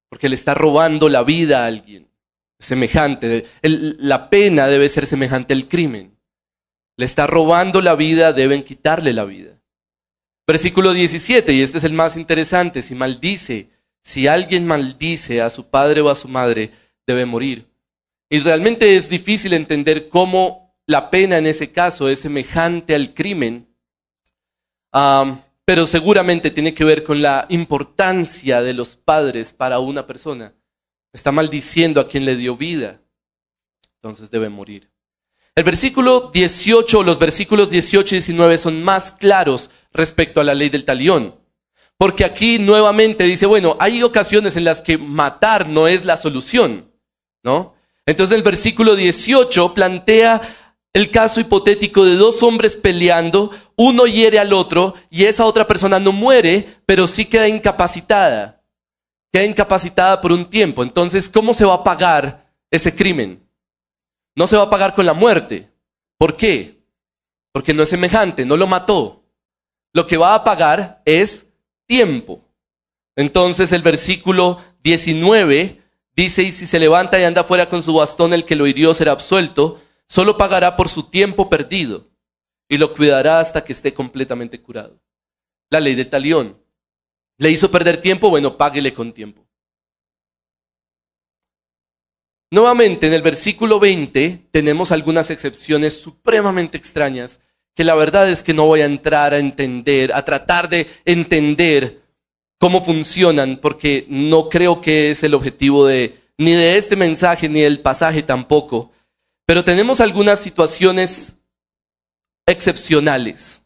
Porque 0.08 0.28
le 0.28 0.34
está 0.34 0.52
robando 0.54 1.08
la 1.08 1.22
vida 1.22 1.62
a 1.62 1.66
alguien. 1.68 2.08
Semejante. 2.62 3.44
la 3.62 4.30
pena 4.30 4.68
debe 4.68 4.88
ser 4.88 5.06
semejante 5.06 5.52
al 5.52 5.66
crimen. 5.68 6.16
Le 6.96 7.04
está 7.04 7.26
robando 7.26 7.80
la 7.80 7.96
vida, 7.96 8.32
deben 8.32 8.62
quitarle 8.62 9.12
la 9.12 9.24
vida. 9.24 9.60
Versículo 10.46 10.92
17, 10.92 11.52
y 11.52 11.62
este 11.62 11.78
es 11.78 11.84
el 11.84 11.92
más 11.92 12.16
interesante, 12.16 12.82
si 12.82 12.94
maldice, 12.94 13.70
si 14.04 14.28
alguien 14.28 14.66
maldice 14.66 15.40
a 15.40 15.50
su 15.50 15.68
padre 15.70 16.02
o 16.02 16.08
a 16.08 16.14
su 16.14 16.28
madre, 16.28 16.70
debe 17.04 17.26
morir. 17.26 17.66
Y 18.30 18.38
realmente 18.38 18.96
es 18.96 19.08
difícil 19.08 19.54
entender 19.54 20.08
cómo 20.08 20.76
la 20.86 21.10
pena 21.10 21.38
en 21.38 21.46
ese 21.46 21.72
caso 21.72 22.08
es 22.08 22.20
semejante 22.20 22.94
al 22.94 23.12
crimen, 23.12 23.68
pero 25.64 25.86
seguramente 25.86 26.52
tiene 26.52 26.74
que 26.74 26.84
ver 26.84 27.02
con 27.02 27.22
la 27.22 27.46
importancia 27.48 28.62
de 28.62 28.74
los 28.74 28.96
padres 28.96 29.52
para 29.52 29.80
una 29.80 30.06
persona. 30.06 30.54
Está 31.12 31.32
maldiciendo 31.32 32.00
a 32.00 32.08
quien 32.08 32.24
le 32.24 32.36
dio 32.36 32.56
vida, 32.56 33.00
entonces 33.96 34.30
debe 34.30 34.48
morir. 34.48 34.90
El 35.54 35.64
versículo 35.64 36.30
18, 36.32 37.02
los 37.02 37.18
versículos 37.18 37.68
18 37.68 38.14
y 38.14 38.18
19 38.18 38.56
son 38.56 38.82
más 38.82 39.12
claros 39.12 39.68
respecto 39.92 40.40
a 40.40 40.44
la 40.44 40.54
ley 40.54 40.70
del 40.70 40.86
talión. 40.86 41.36
Porque 41.98 42.24
aquí 42.24 42.58
nuevamente 42.58 43.24
dice, 43.24 43.44
bueno, 43.44 43.76
hay 43.78 44.02
ocasiones 44.02 44.56
en 44.56 44.64
las 44.64 44.80
que 44.80 44.96
matar 44.96 45.68
no 45.68 45.86
es 45.86 46.06
la 46.06 46.16
solución, 46.16 46.90
¿no? 47.42 47.74
Entonces 48.06 48.34
el 48.36 48.42
versículo 48.42 48.96
18 48.96 49.74
plantea 49.74 50.40
el 50.94 51.10
caso 51.10 51.40
hipotético 51.40 52.04
de 52.04 52.16
dos 52.16 52.42
hombres 52.42 52.76
peleando, 52.76 53.50
uno 53.76 54.06
hiere 54.06 54.38
al 54.38 54.52
otro 54.52 54.94
y 55.10 55.24
esa 55.24 55.44
otra 55.44 55.66
persona 55.66 56.00
no 56.00 56.12
muere, 56.12 56.80
pero 56.86 57.06
sí 57.06 57.26
queda 57.26 57.46
incapacitada. 57.46 58.61
Queda 59.32 59.44
incapacitada 59.44 60.20
por 60.20 60.32
un 60.32 60.44
tiempo. 60.44 60.82
Entonces, 60.82 61.28
¿cómo 61.28 61.54
se 61.54 61.64
va 61.64 61.74
a 61.74 61.84
pagar 61.84 62.52
ese 62.70 62.94
crimen? 62.94 63.48
No 64.34 64.46
se 64.46 64.56
va 64.56 64.64
a 64.64 64.70
pagar 64.70 64.94
con 64.94 65.06
la 65.06 65.14
muerte. 65.14 65.70
¿Por 66.18 66.36
qué? 66.36 66.82
Porque 67.52 67.74
no 67.74 67.82
es 67.82 67.88
semejante, 67.88 68.44
no 68.44 68.56
lo 68.56 68.66
mató. 68.66 69.24
Lo 69.92 70.06
que 70.06 70.16
va 70.16 70.34
a 70.34 70.44
pagar 70.44 71.02
es 71.04 71.46
tiempo. 71.86 72.42
Entonces 73.16 73.72
el 73.72 73.82
versículo 73.82 74.58
19 74.82 75.82
dice, 76.16 76.42
y 76.42 76.52
si 76.52 76.66
se 76.66 76.78
levanta 76.78 77.20
y 77.20 77.24
anda 77.24 77.44
fuera 77.44 77.68
con 77.68 77.82
su 77.82 77.94
bastón, 77.94 78.32
el 78.32 78.44
que 78.44 78.56
lo 78.56 78.66
hirió 78.66 78.94
será 78.94 79.12
absuelto, 79.12 79.80
solo 80.08 80.38
pagará 80.38 80.76
por 80.76 80.88
su 80.88 81.04
tiempo 81.04 81.48
perdido 81.48 82.10
y 82.68 82.78
lo 82.78 82.94
cuidará 82.94 83.40
hasta 83.40 83.64
que 83.64 83.72
esté 83.72 83.92
completamente 83.92 84.60
curado. 84.60 84.98
La 85.68 85.80
ley 85.80 85.94
del 85.94 86.08
talión. 86.08 86.61
¿Le 87.42 87.50
hizo 87.50 87.72
perder 87.72 88.00
tiempo? 88.00 88.30
Bueno, 88.30 88.56
páguele 88.56 88.94
con 88.94 89.12
tiempo. 89.12 89.44
Nuevamente, 92.52 93.08
en 93.08 93.14
el 93.14 93.22
versículo 93.22 93.80
20 93.80 94.46
tenemos 94.52 94.92
algunas 94.92 95.28
excepciones 95.28 96.00
supremamente 96.00 96.78
extrañas 96.78 97.40
que 97.74 97.82
la 97.82 97.96
verdad 97.96 98.30
es 98.30 98.44
que 98.44 98.54
no 98.54 98.66
voy 98.66 98.82
a 98.82 98.84
entrar 98.84 99.34
a 99.34 99.38
entender, 99.38 100.14
a 100.14 100.24
tratar 100.24 100.68
de 100.68 100.86
entender 101.04 102.02
cómo 102.60 102.80
funcionan, 102.80 103.56
porque 103.56 104.06
no 104.08 104.48
creo 104.48 104.80
que 104.80 105.10
es 105.10 105.24
el 105.24 105.34
objetivo 105.34 105.84
de 105.84 106.16
ni 106.38 106.52
de 106.52 106.78
este 106.78 106.94
mensaje 106.94 107.48
ni 107.48 107.62
del 107.62 107.80
pasaje 107.80 108.22
tampoco. 108.22 108.92
Pero 109.46 109.64
tenemos 109.64 110.00
algunas 110.00 110.38
situaciones 110.38 111.38
excepcionales. 112.46 113.60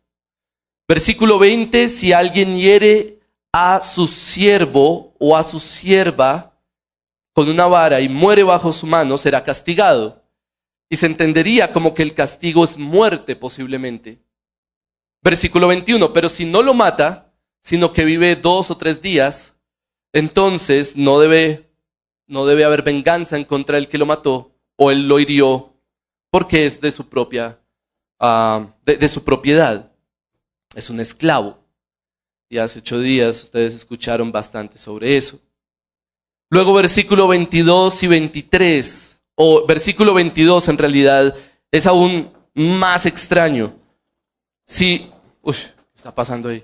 Versículo 0.88 1.38
20, 1.38 1.90
si 1.90 2.14
alguien 2.14 2.56
hiere 2.56 3.15
a 3.58 3.80
su 3.80 4.06
siervo 4.06 5.14
o 5.18 5.34
a 5.34 5.42
su 5.42 5.58
sierva, 5.58 6.60
con 7.32 7.48
una 7.48 7.66
vara 7.66 8.02
y 8.02 8.08
muere 8.08 8.42
bajo 8.42 8.70
su 8.70 8.86
mano, 8.86 9.16
será 9.16 9.42
castigado. 9.42 10.22
Y 10.90 10.96
se 10.96 11.06
entendería 11.06 11.72
como 11.72 11.94
que 11.94 12.02
el 12.02 12.12
castigo 12.12 12.64
es 12.64 12.76
muerte 12.76 13.34
posiblemente. 13.34 14.20
Versículo 15.22 15.68
21, 15.68 16.12
pero 16.12 16.28
si 16.28 16.44
no 16.44 16.60
lo 16.60 16.74
mata, 16.74 17.32
sino 17.62 17.94
que 17.94 18.04
vive 18.04 18.36
dos 18.36 18.70
o 18.70 18.76
tres 18.76 19.00
días, 19.00 19.54
entonces 20.12 20.94
no 20.94 21.18
debe, 21.18 21.72
no 22.26 22.44
debe 22.44 22.62
haber 22.66 22.82
venganza 22.82 23.38
en 23.38 23.44
contra 23.44 23.76
del 23.76 23.88
que 23.88 23.96
lo 23.96 24.04
mató 24.04 24.54
o 24.76 24.90
él 24.90 25.08
lo 25.08 25.18
hirió, 25.18 25.72
porque 26.30 26.66
es 26.66 26.82
de 26.82 26.92
su 26.92 27.08
propia, 27.08 27.58
de, 28.84 28.96
de 28.98 29.08
su 29.08 29.24
propiedad. 29.24 29.92
Es 30.74 30.90
un 30.90 31.00
esclavo. 31.00 31.65
Y 32.48 32.58
hace 32.58 32.78
ocho 32.78 33.00
días 33.00 33.42
ustedes 33.44 33.74
escucharon 33.74 34.30
bastante 34.30 34.78
sobre 34.78 35.16
eso. 35.16 35.38
Luego 36.48 36.72
versículo 36.74 37.26
22 37.26 38.02
y 38.04 38.06
23, 38.06 39.18
o 39.34 39.66
versículo 39.66 40.14
22 40.14 40.68
en 40.68 40.78
realidad 40.78 41.34
es 41.72 41.86
aún 41.86 42.32
más 42.54 43.04
extraño. 43.06 43.74
Si, 44.66 45.10
uy, 45.42 45.54
¿qué 45.54 45.96
está 45.96 46.14
pasando 46.14 46.48
ahí? 46.48 46.62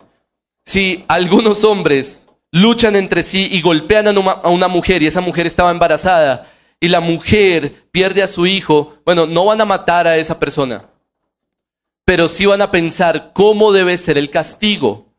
Si 0.65 1.05
algunos 1.09 1.65
hombres 1.65 2.27
luchan 2.53 2.95
entre 2.97 3.23
sí 3.23 3.49
y 3.51 3.61
golpean 3.61 4.07
a 4.09 4.49
una 4.49 4.69
mujer 4.69 5.03
y 5.03 5.07
esa 5.07 5.21
mujer 5.21 5.47
estaba 5.47 5.71
embarazada 5.71 6.49
y 6.79 6.89
la 6.89 7.01
mujer 7.01 7.87
pierde 7.91 8.23
a 8.23 8.29
su 8.29 8.47
hijo, 8.47 8.99
bueno, 9.05 9.27
no 9.27 9.47
van 9.47 9.61
a 9.61 9.65
matar 9.65 10.07
a 10.07 10.17
esa 10.17 10.39
persona, 10.39 10.85
pero 12.05 12.29
sí 12.29 12.47
van 12.47 12.63
a 12.63 12.71
pensar 12.71 13.33
cómo 13.33 13.73
debe 13.73 13.99
ser 13.99 14.17
el 14.17 14.31
castigo. 14.31 15.12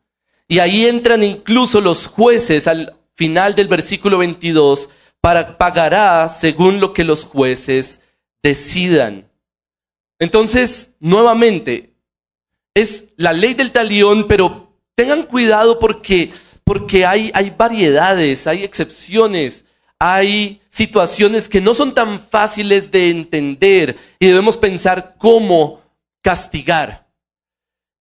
Y 0.48 0.58
ahí 0.58 0.86
entran 0.86 1.22
incluso 1.22 1.80
los 1.80 2.06
jueces 2.06 2.66
al 2.66 2.96
final 3.14 3.54
del 3.54 3.68
versículo 3.68 4.18
22, 4.18 4.88
para, 5.20 5.56
pagará 5.56 6.28
según 6.28 6.80
lo 6.80 6.92
que 6.92 7.04
los 7.04 7.24
jueces 7.24 8.00
decidan. 8.42 9.28
Entonces, 10.18 10.92
nuevamente, 11.00 11.94
es 12.74 13.04
la 13.16 13.32
ley 13.32 13.54
del 13.54 13.72
talión, 13.72 14.26
pero 14.28 14.72
tengan 14.94 15.22
cuidado 15.22 15.78
porque, 15.78 16.32
porque 16.64 17.06
hay, 17.06 17.30
hay 17.34 17.50
variedades, 17.56 18.46
hay 18.46 18.64
excepciones, 18.64 19.64
hay 19.98 20.60
situaciones 20.68 21.48
que 21.48 21.60
no 21.60 21.72
son 21.72 21.94
tan 21.94 22.20
fáciles 22.20 22.90
de 22.90 23.10
entender 23.10 23.96
y 24.18 24.26
debemos 24.26 24.56
pensar 24.56 25.14
cómo 25.18 25.80
castigar. 26.20 27.03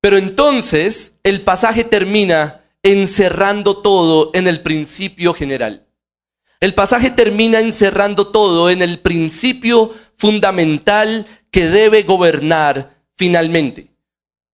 Pero 0.03 0.17
entonces 0.17 1.13
el 1.23 1.43
pasaje 1.43 1.85
termina 1.85 2.65
encerrando 2.83 3.77
todo 3.77 4.31
en 4.33 4.47
el 4.47 4.59
principio 4.59 5.33
general. 5.33 5.87
El 6.59 6.73
pasaje 6.73 7.09
termina 7.09 7.61
encerrando 7.61 8.27
todo 8.27 8.69
en 8.69 8.81
el 8.81 8.99
principio 8.99 9.93
fundamental 10.17 11.25
que 11.51 11.67
debe 11.69 12.03
gobernar 12.03 12.97
finalmente. 13.15 13.91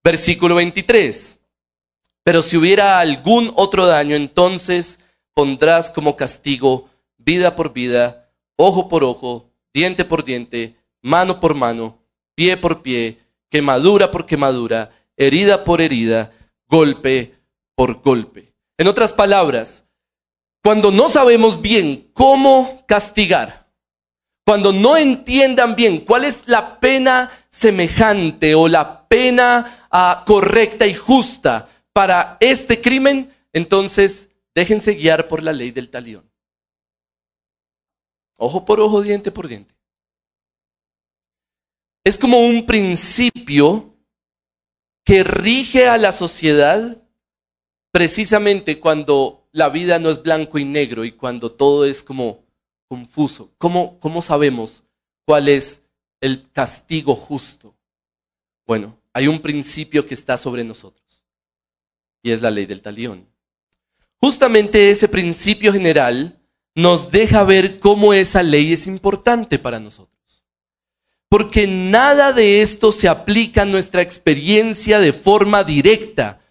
Versículo 0.04 0.54
23. 0.54 1.40
Pero 2.24 2.44
si 2.44 2.56
hubiera 2.56 3.00
algún 3.00 3.52
otro 3.56 3.88
daño, 3.88 4.16
entonces 4.16 5.00
pondrás 5.34 5.90
como 5.90 6.16
castigo 6.16 6.92
vida 7.18 7.56
por 7.56 7.74
vida, 7.74 8.30
ojo 8.56 8.88
por 8.88 9.04
ojo, 9.04 9.50
diente 9.74 10.06
por 10.06 10.24
diente, 10.24 10.76
mano 11.02 11.40
por 11.40 11.56
mano, 11.56 11.98
pie 12.36 12.56
por 12.56 12.84
pie, 12.84 13.18
quemadura 13.50 14.12
por 14.12 14.28
quemadura, 14.28 14.92
herida 15.20 15.64
por 15.64 15.82
herida, 15.82 16.32
golpe 16.68 17.36
por 17.76 18.02
golpe. 18.02 18.56
En 18.78 18.88
otras 18.88 19.14
palabras, 19.14 19.84
cuando 20.64 20.92
no 20.92 21.10
sabemos 21.10 21.62
bien 21.62 22.10
cómo 22.14 22.84
castigar, 22.88 23.70
cuando 24.46 24.74
no 24.74 24.98
entiendan 24.98 25.76
bien 25.76 26.00
cuál 26.00 26.26
es 26.26 26.48
la 26.48 26.80
pena 26.80 27.30
semejante 27.50 28.56
o 28.56 28.68
la 28.68 29.08
pena 29.08 29.88
ah, 29.92 30.24
correcta 30.26 30.88
y 30.88 30.96
justa 30.96 31.70
para 31.94 32.38
este 32.40 32.82
crimen, 32.82 33.32
entonces 33.54 34.30
déjense 34.56 34.94
guiar 34.94 35.28
por 35.28 35.44
la 35.44 35.54
ley 35.54 35.72
del 35.72 35.90
talión. 35.90 36.30
Ojo 38.38 38.64
por 38.64 38.80
ojo, 38.80 39.02
diente 39.02 39.32
por 39.32 39.48
diente. 39.48 39.76
Es 42.06 42.18
como 42.18 42.40
un 42.40 42.66
principio 42.66 43.89
que 45.10 45.24
rige 45.24 45.88
a 45.88 45.98
la 45.98 46.12
sociedad 46.12 47.02
precisamente 47.92 48.80
cuando 48.80 49.50
la 49.52 49.70
vida 49.70 49.98
no 49.98 50.12
es 50.12 50.22
blanco 50.22 50.60
y 50.60 50.66
negro 50.66 51.04
y 51.04 51.14
cuando 51.14 51.52
todo 51.52 51.86
es 51.86 52.04
como 52.04 52.44
confuso. 52.88 53.52
¿Cómo, 53.58 54.00
cómo 54.00 54.22
sabemos 54.22 54.84
cuál 55.26 55.50
es 55.50 55.82
el 56.22 56.52
castigo 56.52 57.16
justo? 57.16 57.74
Bueno, 58.68 59.00
hay 59.12 59.28
un 59.28 59.40
principio 59.40 60.06
que 60.06 60.14
está 60.14 60.38
sobre 60.38 60.64
nosotros 60.64 61.24
y 62.22 62.30
es 62.30 62.44
la 62.44 62.52
ley 62.52 62.68
del 62.68 62.84
talión. 62.84 63.26
Justamente 64.22 64.92
ese 64.92 65.08
principio 65.08 65.74
general 65.74 66.40
nos 66.76 67.10
deja 67.10 67.44
ver 67.44 67.80
cómo 67.80 68.14
esa 68.14 68.44
ley 68.44 68.74
es 68.74 68.86
importante 68.86 69.58
para 69.58 69.80
nosotros. 69.80 70.19
Porque 71.30 71.68
nada 71.68 72.34
de 72.34 72.62
esto 72.62 72.92
se 72.92 73.08
aplica 73.08 73.62
a 73.62 73.66
nuestra 73.66 74.02
experiencia 74.02 75.00
de 75.00 75.14
forma 75.14 75.64
directa. 75.64 76.42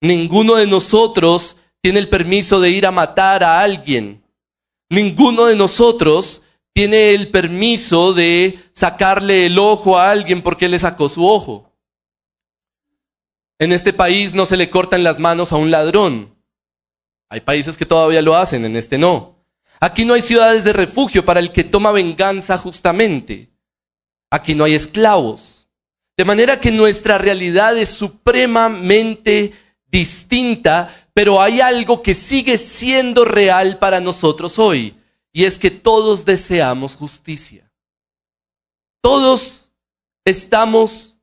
Ninguno 0.00 0.56
de 0.56 0.66
nosotros 0.66 1.56
tiene 1.80 2.00
el 2.00 2.08
permiso 2.08 2.60
de 2.60 2.70
ir 2.70 2.86
a 2.86 2.90
matar 2.90 3.44
a 3.44 3.60
alguien. 3.60 4.24
Ninguno 4.90 5.46
de 5.46 5.54
nosotros 5.54 6.42
tiene 6.72 7.14
el 7.14 7.30
permiso 7.30 8.12
de 8.12 8.58
sacarle 8.72 9.46
el 9.46 9.58
ojo 9.58 9.96
a 9.96 10.10
alguien 10.10 10.42
porque 10.42 10.68
le 10.68 10.80
sacó 10.80 11.08
su 11.08 11.24
ojo. 11.24 11.72
En 13.60 13.70
este 13.70 13.92
país 13.92 14.34
no 14.34 14.46
se 14.46 14.56
le 14.56 14.68
cortan 14.68 15.04
las 15.04 15.20
manos 15.20 15.52
a 15.52 15.56
un 15.56 15.70
ladrón. 15.70 16.34
Hay 17.30 17.40
países 17.40 17.78
que 17.78 17.86
todavía 17.86 18.20
lo 18.20 18.34
hacen, 18.34 18.64
en 18.64 18.74
este 18.74 18.98
no. 18.98 19.36
Aquí 19.78 20.04
no 20.04 20.14
hay 20.14 20.22
ciudades 20.22 20.64
de 20.64 20.72
refugio 20.72 21.24
para 21.24 21.38
el 21.40 21.52
que 21.52 21.62
toma 21.62 21.92
venganza 21.92 22.58
justamente. 22.58 23.53
Aquí 24.34 24.56
no 24.56 24.64
hay 24.64 24.74
esclavos. 24.74 25.68
De 26.16 26.24
manera 26.24 26.58
que 26.58 26.72
nuestra 26.72 27.18
realidad 27.18 27.78
es 27.78 27.90
supremamente 27.90 29.52
distinta, 29.86 31.08
pero 31.14 31.40
hay 31.40 31.60
algo 31.60 32.02
que 32.02 32.14
sigue 32.14 32.58
siendo 32.58 33.24
real 33.24 33.78
para 33.78 34.00
nosotros 34.00 34.58
hoy, 34.58 34.96
y 35.32 35.44
es 35.44 35.56
que 35.56 35.70
todos 35.70 36.24
deseamos 36.24 36.96
justicia. 36.96 37.70
Todos 39.00 39.70
estamos 40.24 41.16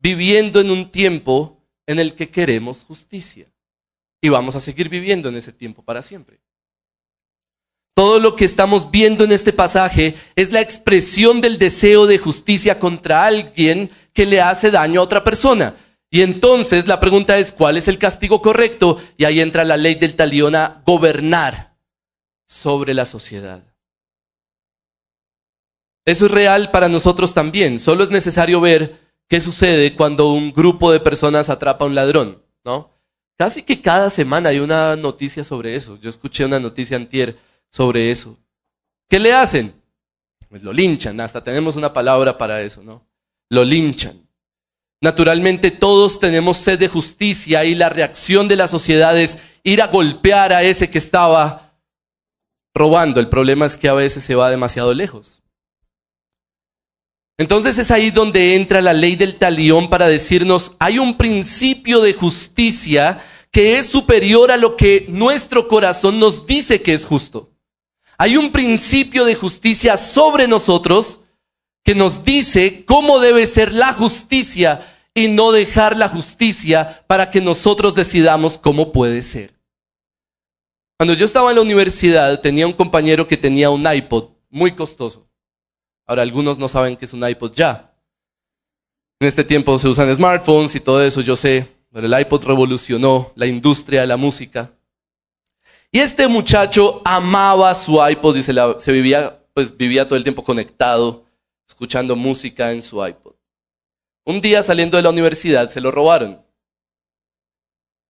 viviendo 0.00 0.60
en 0.60 0.72
un 0.72 0.90
tiempo 0.90 1.62
en 1.86 2.00
el 2.00 2.16
que 2.16 2.30
queremos 2.30 2.82
justicia. 2.82 3.46
Y 4.20 4.28
vamos 4.28 4.56
a 4.56 4.60
seguir 4.60 4.88
viviendo 4.88 5.28
en 5.28 5.36
ese 5.36 5.52
tiempo 5.52 5.84
para 5.84 6.02
siempre. 6.02 6.40
Todo 7.96 8.20
lo 8.20 8.36
que 8.36 8.44
estamos 8.44 8.90
viendo 8.90 9.24
en 9.24 9.32
este 9.32 9.54
pasaje 9.54 10.16
es 10.34 10.52
la 10.52 10.60
expresión 10.60 11.40
del 11.40 11.56
deseo 11.56 12.06
de 12.06 12.18
justicia 12.18 12.78
contra 12.78 13.24
alguien 13.24 13.90
que 14.12 14.26
le 14.26 14.42
hace 14.42 14.70
daño 14.70 15.00
a 15.00 15.04
otra 15.04 15.24
persona. 15.24 15.76
Y 16.10 16.20
entonces 16.20 16.86
la 16.88 17.00
pregunta 17.00 17.38
es, 17.38 17.52
¿cuál 17.52 17.78
es 17.78 17.88
el 17.88 17.96
castigo 17.96 18.42
correcto? 18.42 19.00
Y 19.16 19.24
ahí 19.24 19.40
entra 19.40 19.64
la 19.64 19.78
ley 19.78 19.94
del 19.94 20.14
talión 20.14 20.54
a 20.54 20.82
gobernar 20.84 21.74
sobre 22.46 22.92
la 22.92 23.06
sociedad. 23.06 23.64
Eso 26.04 26.26
es 26.26 26.32
real 26.32 26.70
para 26.70 26.90
nosotros 26.90 27.32
también. 27.32 27.78
Solo 27.78 28.04
es 28.04 28.10
necesario 28.10 28.60
ver 28.60 29.00
qué 29.26 29.40
sucede 29.40 29.96
cuando 29.96 30.32
un 30.32 30.52
grupo 30.52 30.92
de 30.92 31.00
personas 31.00 31.48
atrapa 31.48 31.86
a 31.86 31.88
un 31.88 31.94
ladrón, 31.94 32.42
¿no? 32.62 32.90
Casi 33.38 33.62
que 33.62 33.80
cada 33.80 34.10
semana 34.10 34.50
hay 34.50 34.58
una 34.58 34.96
noticia 34.96 35.44
sobre 35.44 35.76
eso. 35.76 35.98
Yo 35.98 36.10
escuché 36.10 36.44
una 36.44 36.60
noticia 36.60 36.98
antier 36.98 37.38
sobre 37.76 38.10
eso. 38.10 38.38
¿Qué 39.06 39.18
le 39.18 39.34
hacen? 39.34 39.74
Pues 40.48 40.62
lo 40.62 40.72
linchan, 40.72 41.20
hasta 41.20 41.44
tenemos 41.44 41.76
una 41.76 41.92
palabra 41.92 42.38
para 42.38 42.62
eso, 42.62 42.82
¿no? 42.82 43.06
Lo 43.50 43.64
linchan. 43.64 44.26
Naturalmente 45.02 45.70
todos 45.70 46.18
tenemos 46.18 46.56
sed 46.56 46.78
de 46.78 46.88
justicia 46.88 47.66
y 47.66 47.74
la 47.74 47.90
reacción 47.90 48.48
de 48.48 48.56
la 48.56 48.66
sociedad 48.66 49.18
es 49.20 49.36
ir 49.62 49.82
a 49.82 49.88
golpear 49.88 50.54
a 50.54 50.62
ese 50.62 50.88
que 50.88 50.96
estaba 50.96 51.74
robando. 52.74 53.20
El 53.20 53.28
problema 53.28 53.66
es 53.66 53.76
que 53.76 53.90
a 53.90 53.92
veces 53.92 54.24
se 54.24 54.34
va 54.34 54.48
demasiado 54.48 54.94
lejos. 54.94 55.42
Entonces 57.36 57.76
es 57.76 57.90
ahí 57.90 58.10
donde 58.10 58.54
entra 58.54 58.80
la 58.80 58.94
ley 58.94 59.16
del 59.16 59.36
talión 59.36 59.90
para 59.90 60.08
decirnos, 60.08 60.72
hay 60.78 60.98
un 60.98 61.18
principio 61.18 62.00
de 62.00 62.14
justicia 62.14 63.22
que 63.50 63.76
es 63.76 63.86
superior 63.86 64.50
a 64.50 64.56
lo 64.56 64.76
que 64.76 65.04
nuestro 65.10 65.68
corazón 65.68 66.18
nos 66.18 66.46
dice 66.46 66.80
que 66.80 66.94
es 66.94 67.04
justo. 67.04 67.52
Hay 68.18 68.36
un 68.36 68.52
principio 68.52 69.24
de 69.24 69.34
justicia 69.34 69.96
sobre 69.96 70.48
nosotros 70.48 71.20
que 71.84 71.94
nos 71.94 72.24
dice 72.24 72.84
cómo 72.84 73.20
debe 73.20 73.46
ser 73.46 73.72
la 73.72 73.92
justicia 73.92 74.80
y 75.14 75.28
no 75.28 75.52
dejar 75.52 75.96
la 75.96 76.08
justicia 76.08 77.04
para 77.06 77.30
que 77.30 77.40
nosotros 77.40 77.94
decidamos 77.94 78.58
cómo 78.58 78.92
puede 78.92 79.22
ser. 79.22 79.54
Cuando 80.98 81.14
yo 81.14 81.24
estaba 81.24 81.50
en 81.50 81.56
la 81.56 81.62
universidad 81.62 82.40
tenía 82.40 82.66
un 82.66 82.72
compañero 82.72 83.26
que 83.26 83.36
tenía 83.36 83.70
un 83.70 83.86
iPod 83.86 84.30
muy 84.50 84.72
costoso. 84.72 85.28
Ahora 86.06 86.22
algunos 86.22 86.58
no 86.58 86.68
saben 86.68 86.96
qué 86.96 87.04
es 87.04 87.12
un 87.12 87.26
iPod 87.26 87.52
ya. 87.54 87.94
En 89.20 89.28
este 89.28 89.44
tiempo 89.44 89.78
se 89.78 89.88
usan 89.88 90.14
smartphones 90.14 90.74
y 90.74 90.80
todo 90.80 91.02
eso, 91.02 91.20
yo 91.20 91.36
sé, 91.36 91.68
pero 91.92 92.06
el 92.06 92.20
iPod 92.20 92.44
revolucionó 92.44 93.32
la 93.34 93.46
industria 93.46 94.02
de 94.02 94.06
la 94.06 94.16
música. 94.16 94.72
Y 95.90 96.00
este 96.00 96.28
muchacho 96.28 97.00
amaba 97.04 97.72
su 97.74 98.04
iPod 98.04 98.36
y 98.36 98.42
se, 98.42 98.92
vivía, 98.92 99.42
pues 99.54 99.76
vivía 99.76 100.06
todo 100.06 100.16
el 100.16 100.24
tiempo 100.24 100.42
conectado, 100.42 101.24
escuchando 101.68 102.16
música 102.16 102.72
en 102.72 102.82
su 102.82 103.04
iPod. 103.04 103.34
Un 104.24 104.40
día 104.40 104.62
saliendo 104.62 104.96
de 104.96 105.02
la 105.02 105.10
universidad 105.10 105.68
se 105.68 105.80
lo 105.80 105.90
robaron. 105.90 106.44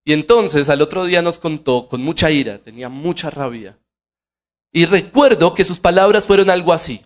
Y 0.04 0.12
entonces 0.12 0.68
al 0.68 0.82
otro 0.82 1.04
día 1.04 1.20
nos 1.20 1.38
contó 1.38 1.88
con 1.88 2.02
mucha 2.02 2.30
ira, 2.30 2.58
tenía 2.58 2.88
mucha 2.88 3.28
rabia. 3.28 3.78
Y 4.72 4.86
recuerdo 4.86 5.52
que 5.54 5.64
sus 5.64 5.80
palabras 5.80 6.26
fueron 6.26 6.48
algo 6.50 6.72
así. 6.72 7.04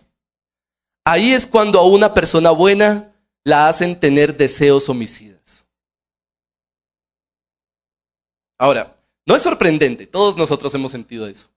Ahí 1.03 1.33
es 1.33 1.47
cuando 1.47 1.79
a 1.79 1.85
una 1.85 2.13
persona 2.13 2.51
buena 2.51 3.15
la 3.43 3.67
hacen 3.67 3.99
tener 3.99 4.37
deseos 4.37 4.87
homicidas. 4.87 5.65
Ahora, 8.57 8.95
no 9.31 9.37
es 9.37 9.43
sorprendente, 9.43 10.07
todos 10.07 10.35
nosotros 10.35 10.75
hemos 10.75 10.91
sentido 10.91 11.25
eso. 11.25 11.47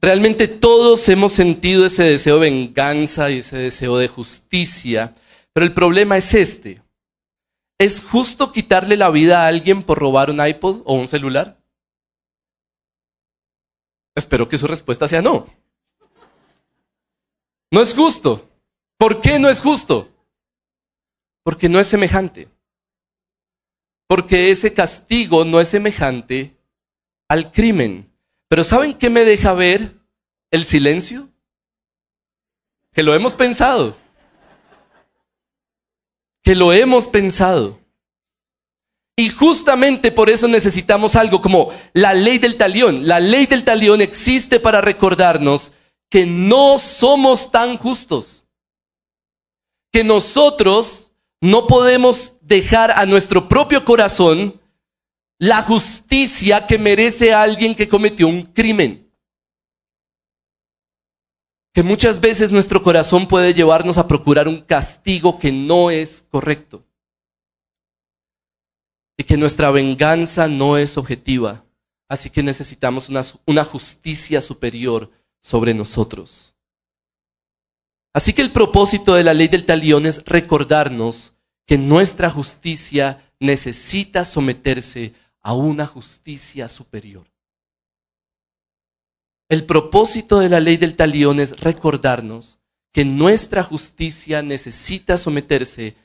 Realmente 0.00 0.48
todos 0.48 1.06
hemos 1.10 1.34
sentido 1.34 1.84
ese 1.84 2.04
deseo 2.04 2.38
de 2.38 2.50
venganza 2.50 3.30
y 3.30 3.40
ese 3.40 3.58
deseo 3.58 3.98
de 3.98 4.08
justicia, 4.08 5.14
pero 5.52 5.66
el 5.66 5.74
problema 5.74 6.16
es 6.16 6.32
este. 6.32 6.82
¿Es 7.78 8.02
justo 8.02 8.50
quitarle 8.50 8.96
la 8.96 9.10
vida 9.10 9.42
a 9.42 9.46
alguien 9.46 9.82
por 9.82 9.98
robar 9.98 10.30
un 10.30 10.42
iPod 10.42 10.80
o 10.86 10.94
un 10.94 11.06
celular? 11.06 11.60
Espero 14.14 14.48
que 14.48 14.56
su 14.56 14.66
respuesta 14.66 15.06
sea 15.06 15.20
no. 15.20 15.52
No 17.70 17.82
es 17.82 17.92
justo. 17.92 18.48
¿Por 18.96 19.20
qué 19.20 19.38
no 19.38 19.50
es 19.50 19.60
justo? 19.60 20.08
Porque 21.42 21.68
no 21.68 21.78
es 21.78 21.88
semejante 21.88 22.53
porque 24.06 24.50
ese 24.50 24.72
castigo 24.72 25.44
no 25.44 25.60
es 25.60 25.68
semejante 25.68 26.56
al 27.28 27.50
crimen. 27.50 28.10
Pero 28.48 28.64
¿saben 28.64 28.94
qué 28.94 29.10
me 29.10 29.24
deja 29.24 29.52
ver 29.54 29.94
el 30.50 30.64
silencio? 30.64 31.28
Que 32.92 33.02
lo 33.02 33.14
hemos 33.14 33.34
pensado. 33.34 33.96
Que 36.42 36.54
lo 36.54 36.72
hemos 36.72 37.08
pensado. 37.08 37.80
Y 39.16 39.28
justamente 39.30 40.10
por 40.10 40.28
eso 40.28 40.48
necesitamos 40.48 41.14
algo 41.14 41.40
como 41.40 41.72
la 41.92 42.14
ley 42.14 42.38
del 42.38 42.56
talión. 42.56 43.06
La 43.06 43.20
ley 43.20 43.46
del 43.46 43.64
talión 43.64 44.00
existe 44.00 44.60
para 44.60 44.80
recordarnos 44.80 45.72
que 46.10 46.26
no 46.26 46.78
somos 46.78 47.50
tan 47.50 47.76
justos. 47.76 48.44
Que 49.92 50.04
nosotros 50.04 51.12
no 51.40 51.66
podemos 51.66 52.33
dejar 52.46 52.90
a 52.90 53.06
nuestro 53.06 53.48
propio 53.48 53.84
corazón 53.84 54.60
la 55.38 55.62
justicia 55.62 56.66
que 56.66 56.78
merece 56.78 57.34
alguien 57.34 57.74
que 57.74 57.88
cometió 57.88 58.28
un 58.28 58.42
crimen. 58.42 59.10
Que 61.72 61.82
muchas 61.82 62.20
veces 62.20 62.52
nuestro 62.52 62.82
corazón 62.82 63.26
puede 63.26 63.52
llevarnos 63.52 63.98
a 63.98 64.06
procurar 64.06 64.46
un 64.46 64.60
castigo 64.60 65.38
que 65.38 65.50
no 65.50 65.90
es 65.90 66.24
correcto. 66.30 66.84
Y 69.16 69.24
que 69.24 69.36
nuestra 69.36 69.70
venganza 69.70 70.48
no 70.48 70.78
es 70.78 70.96
objetiva. 70.96 71.64
Así 72.08 72.30
que 72.30 72.42
necesitamos 72.42 73.08
una, 73.08 73.22
una 73.46 73.64
justicia 73.64 74.40
superior 74.40 75.10
sobre 75.42 75.74
nosotros. 75.74 76.54
Así 78.12 78.32
que 78.32 78.42
el 78.42 78.52
propósito 78.52 79.14
de 79.14 79.24
la 79.24 79.34
ley 79.34 79.48
del 79.48 79.66
talión 79.66 80.06
es 80.06 80.24
recordarnos 80.24 81.33
que 81.66 81.78
nuestra 81.78 82.30
justicia 82.30 83.32
necesita 83.40 84.24
someterse 84.24 85.14
a 85.40 85.54
una 85.54 85.86
justicia 85.86 86.68
superior. 86.68 87.26
El 89.48 89.66
propósito 89.66 90.40
de 90.40 90.48
la 90.48 90.60
ley 90.60 90.76
del 90.76 90.96
talión 90.96 91.38
es 91.38 91.60
recordarnos 91.60 92.58
que 92.92 93.04
nuestra 93.04 93.62
justicia 93.62 94.42
necesita 94.42 95.18
someterse 95.18 95.96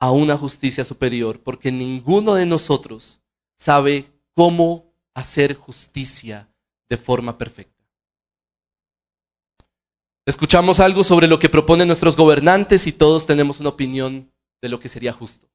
a 0.00 0.10
una 0.10 0.36
justicia 0.36 0.84
superior, 0.84 1.40
porque 1.40 1.70
ninguno 1.72 2.34
de 2.34 2.46
nosotros 2.46 3.20
sabe 3.58 4.10
cómo 4.34 4.92
hacer 5.14 5.54
justicia 5.54 6.48
de 6.88 6.96
forma 6.96 7.36
perfecta. 7.36 7.77
Escuchamos 10.28 10.78
algo 10.78 11.04
sobre 11.04 11.26
lo 11.26 11.38
que 11.38 11.48
proponen 11.48 11.86
nuestros 11.86 12.14
gobernantes 12.14 12.86
y 12.86 12.92
todos 12.92 13.24
tenemos 13.24 13.60
una 13.60 13.70
opinión 13.70 14.30
de 14.60 14.68
lo 14.68 14.78
que 14.78 14.90
sería 14.90 15.10
justo. 15.10 15.48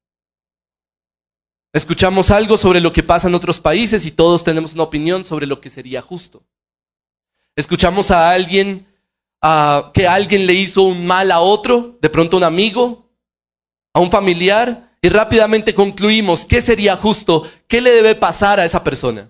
Escuchamos 1.72 2.32
algo 2.32 2.58
sobre 2.58 2.82
lo 2.82 2.92
que 2.92 3.04
pasa 3.04 3.28
en 3.28 3.36
otros 3.36 3.60
países 3.60 4.08
y 4.08 4.12
todos 4.12 4.44
tenemos 4.44 4.74
una 4.74 4.82
opinión 4.82 5.24
sobre 5.26 5.46
lo 5.46 5.62
que 5.62 5.70
sería 5.70 6.02
justo. 6.02 6.44
Escuchamos 7.56 8.10
a 8.10 8.32
alguien 8.32 8.88
que 9.94 10.08
alguien 10.08 10.48
le 10.48 10.54
hizo 10.54 10.82
un 10.82 11.06
mal 11.06 11.32
a 11.32 11.40
otro, 11.42 12.00
de 12.02 12.10
pronto 12.10 12.38
un 12.38 12.44
amigo, 12.44 13.12
a 13.94 14.00
un 14.00 14.10
familiar, 14.10 14.98
y 15.04 15.10
rápidamente 15.10 15.76
concluimos 15.76 16.46
qué 16.46 16.64
sería 16.64 16.96
justo, 16.96 17.48
qué 17.68 17.80
le 17.80 17.92
debe 17.92 18.16
pasar 18.16 18.60
a 18.60 18.66
esa 18.66 18.84
persona. 18.84 19.30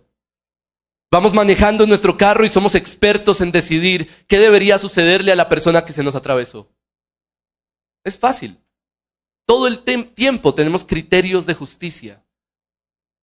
Vamos 1.13 1.32
manejando 1.32 1.86
nuestro 1.86 2.17
carro 2.17 2.43
y 2.43 2.49
somos 2.49 2.73
expertos 2.73 3.39
en 3.39 3.52
decidir 3.52 4.10
qué 4.26 4.39
debería 4.39 4.80
sucederle 4.80 5.32
a 5.32 5.36
la 5.36 5.47
persona 5.47 5.86
que 5.86 5.93
se 5.93 6.02
nos 6.02 6.15
atravesó. 6.15 6.67
Es 8.04 8.17
fácil. 8.17 8.58
Todo 9.45 9.67
el 9.67 9.84
tiempo 10.15 10.56
tenemos 10.56 10.84
criterios 10.84 11.45
de 11.45 11.54
justicia. 11.54 12.26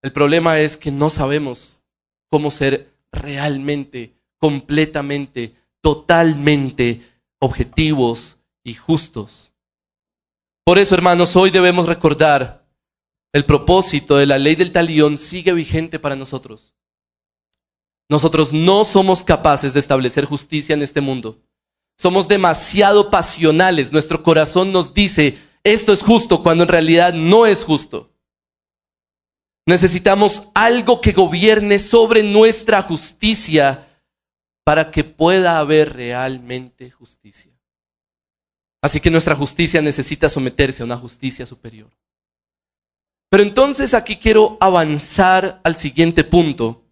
El 0.03 0.12
problema 0.12 0.61
es 0.61 0.76
que 0.76 0.92
no 0.92 1.11
sabemos 1.11 1.81
cómo 2.31 2.53
ser 2.53 2.94
realmente, 3.11 4.14
completamente 4.38 5.57
totalmente 5.81 7.03
objetivos 7.40 8.38
y 8.62 8.74
justos. 8.74 9.50
Por 10.64 10.79
eso, 10.79 10.94
hermanos, 10.94 11.35
hoy 11.35 11.50
debemos 11.50 11.88
recordar 11.88 12.64
el 13.33 13.44
propósito 13.44 14.16
de 14.16 14.26
la 14.26 14.38
ley 14.38 14.55
del 14.55 14.70
talión 14.70 15.18
sigue 15.18 15.53
vigente 15.53 15.98
para 15.98 16.14
nosotros. 16.14 16.72
Nosotros 18.11 18.53
no 18.53 18.85
somos 18.85 19.23
capaces 19.23 19.73
de 19.73 19.79
establecer 19.79 20.25
justicia 20.25 20.75
en 20.75 20.83
este 20.83 21.01
mundo. 21.01 21.38
Somos 21.96 22.27
demasiado 22.27 23.09
pasionales. 23.09 23.92
Nuestro 23.92 24.25
corazón 24.25 24.73
nos 24.73 24.92
dice, 24.92 25.38
esto 25.62 25.92
es 25.92 26.03
justo, 26.03 26.42
cuando 26.42 26.64
en 26.64 26.68
realidad 26.68 27.14
no 27.14 27.46
es 27.46 27.62
justo. 27.62 28.11
Necesitamos 29.64 30.42
algo 30.55 31.01
que 31.01 31.12
gobierne 31.12 31.79
sobre 31.79 32.25
nuestra 32.25 32.83
justicia 32.83 33.87
para 34.64 34.90
que 34.90 35.05
pueda 35.05 35.61
haber 35.61 35.92
realmente 35.92 36.90
justicia. 36.90 37.53
Así 38.83 38.99
que 38.99 39.11
nuestra 39.11 39.37
justicia 39.37 39.81
necesita 39.81 40.29
someterse 40.29 40.83
a 40.83 40.87
una 40.87 40.96
justicia 40.96 41.46
superior. 41.46 41.90
Pero 43.29 43.44
entonces 43.44 43.94
aquí 43.94 44.16
quiero 44.16 44.57
avanzar 44.61 45.61
al 45.62 45.77
siguiente 45.77 46.25
punto, 46.25 46.89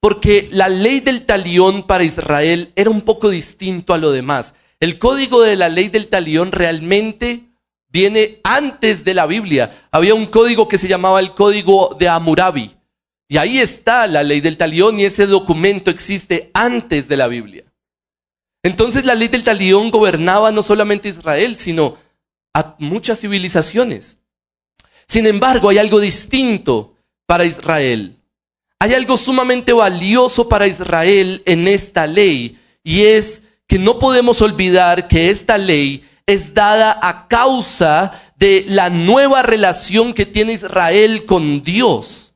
porque 0.00 0.48
la 0.50 0.68
ley 0.68 1.00
del 1.00 1.26
talión 1.26 1.86
para 1.86 2.04
Israel 2.04 2.72
era 2.74 2.90
un 2.90 3.02
poco 3.02 3.28
distinto 3.28 3.92
a 3.92 3.98
lo 3.98 4.12
demás. 4.12 4.54
El 4.80 4.98
código 4.98 5.42
de 5.42 5.56
la 5.56 5.68
ley 5.68 5.88
del 5.88 6.08
talión 6.08 6.52
realmente 6.52 7.50
viene 7.88 8.40
antes 8.44 9.04
de 9.04 9.14
la 9.14 9.26
Biblia. 9.26 9.86
Había 9.90 10.14
un 10.14 10.26
código 10.26 10.68
que 10.68 10.78
se 10.78 10.88
llamaba 10.88 11.20
el 11.20 11.34
código 11.34 11.96
de 11.98 12.08
Amurabi. 12.08 12.76
Y 13.28 13.36
ahí 13.36 13.58
está 13.58 14.06
la 14.06 14.22
ley 14.22 14.40
del 14.40 14.56
talión 14.56 14.98
y 14.98 15.04
ese 15.04 15.26
documento 15.26 15.90
existe 15.90 16.50
antes 16.54 17.06
de 17.06 17.16
la 17.16 17.28
Biblia. 17.28 17.64
Entonces 18.62 19.04
la 19.04 19.14
ley 19.14 19.28
del 19.28 19.44
talión 19.44 19.90
gobernaba 19.90 20.50
no 20.50 20.62
solamente 20.62 21.08
a 21.08 21.12
Israel, 21.12 21.56
sino 21.56 21.96
a 22.54 22.74
muchas 22.78 23.20
civilizaciones. 23.20 24.16
Sin 25.06 25.26
embargo, 25.26 25.68
hay 25.68 25.78
algo 25.78 26.00
distinto 26.00 26.94
para 27.26 27.44
Israel. 27.44 28.19
Hay 28.82 28.94
algo 28.94 29.18
sumamente 29.18 29.74
valioso 29.74 30.48
para 30.48 30.66
Israel 30.66 31.42
en 31.44 31.68
esta 31.68 32.06
ley 32.06 32.58
y 32.82 33.02
es 33.02 33.42
que 33.66 33.78
no 33.78 33.98
podemos 33.98 34.40
olvidar 34.40 35.06
que 35.06 35.28
esta 35.28 35.58
ley 35.58 36.02
es 36.24 36.54
dada 36.54 36.98
a 37.02 37.28
causa 37.28 38.18
de 38.36 38.64
la 38.66 38.88
nueva 38.88 39.42
relación 39.42 40.14
que 40.14 40.24
tiene 40.24 40.54
Israel 40.54 41.26
con 41.26 41.62
Dios. 41.62 42.32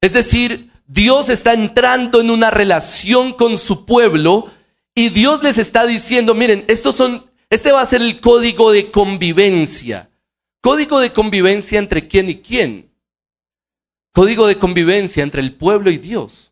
Es 0.00 0.14
decir, 0.14 0.70
Dios 0.86 1.28
está 1.28 1.52
entrando 1.52 2.18
en 2.22 2.30
una 2.30 2.50
relación 2.50 3.34
con 3.34 3.58
su 3.58 3.84
pueblo 3.84 4.50
y 4.94 5.10
Dios 5.10 5.42
les 5.42 5.58
está 5.58 5.86
diciendo, 5.86 6.34
miren, 6.34 6.64
estos 6.66 6.96
son, 6.96 7.30
este 7.50 7.72
va 7.72 7.82
a 7.82 7.86
ser 7.86 8.00
el 8.00 8.22
código 8.22 8.72
de 8.72 8.90
convivencia. 8.90 10.08
Código 10.62 10.98
de 10.98 11.12
convivencia 11.12 11.78
entre 11.78 12.08
quién 12.08 12.30
y 12.30 12.36
quién. 12.36 12.85
Código 14.16 14.46
de 14.46 14.56
convivencia 14.56 15.22
entre 15.22 15.42
el 15.42 15.52
pueblo 15.52 15.90
y 15.90 15.98
Dios. 15.98 16.50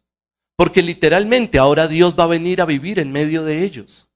Porque 0.55 0.83
literalmente 0.83 1.59
ahora 1.59 1.89
Dios 1.89 2.15
va 2.15 2.25
a 2.25 2.27
venir 2.27 2.61
a 2.61 2.67
vivir 2.67 2.99
en 2.99 3.11
medio 3.11 3.43
de 3.43 3.65
ellos. 3.65 4.07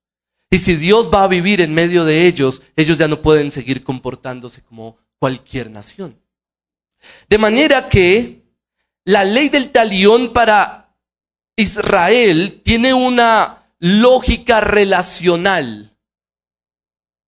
Y 0.50 0.58
si 0.58 0.76
Dios 0.76 1.08
va 1.10 1.24
a 1.24 1.28
vivir 1.28 1.62
en 1.62 1.72
medio 1.72 2.04
de 2.04 2.26
ellos, 2.26 2.60
ellos 2.76 2.98
ya 2.98 3.08
no 3.08 3.22
pueden 3.22 3.50
seguir 3.50 3.82
comportándose 3.82 4.60
como 4.60 4.98
cualquier 5.18 5.70
nación. 5.70 6.20
De 7.26 7.38
manera 7.38 7.88
que 7.88 8.42
la 9.06 9.24
ley 9.24 9.48
del 9.48 9.70
talión 9.70 10.34
para 10.34 10.94
Israel 11.56 12.60
tiene 12.62 12.92
una 12.92 13.72
lógica 13.78 14.60
relacional. 14.60 15.96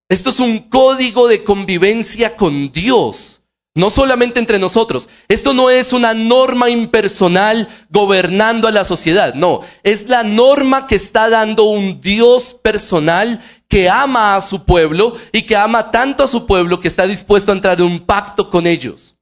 Esto 0.07 0.29
es 0.29 0.39
un 0.39 0.69
código 0.69 1.29
de 1.29 1.43
convivencia 1.45 2.37
con 2.37 2.71
Dios, 2.73 3.40
no 3.75 3.91
solamente 3.91 4.41
entre 4.41 4.59
nosotros. 4.59 5.09
Esto 5.29 5.55
no 5.55 5.71
es 5.71 5.93
una 5.93 6.15
norma 6.15 6.71
impersonal 6.71 7.69
gobernando 7.89 8.69
a 8.69 8.73
la 8.73 8.85
sociedad, 8.85 9.35
no, 9.35 9.61
es 9.83 10.09
la 10.09 10.23
norma 10.23 10.87
que 10.87 10.97
está 10.97 11.31
dando 11.31 11.65
un 11.65 12.01
Dios 12.01 12.57
personal 12.63 13.43
que 13.69 13.89
ama 13.89 14.35
a 14.35 14.41
su 14.41 14.65
pueblo 14.65 15.17
y 15.33 15.43
que 15.43 15.57
ama 15.57 15.91
tanto 15.91 16.25
a 16.25 16.29
su 16.29 16.47
pueblo 16.47 16.81
que 16.81 16.89
está 16.89 17.07
dispuesto 17.07 17.53
a 17.53 17.55
entrar 17.55 17.79
en 17.79 17.87
un 17.87 18.01
pacto 18.01 18.51
con 18.51 18.67
ellos. 18.67 19.15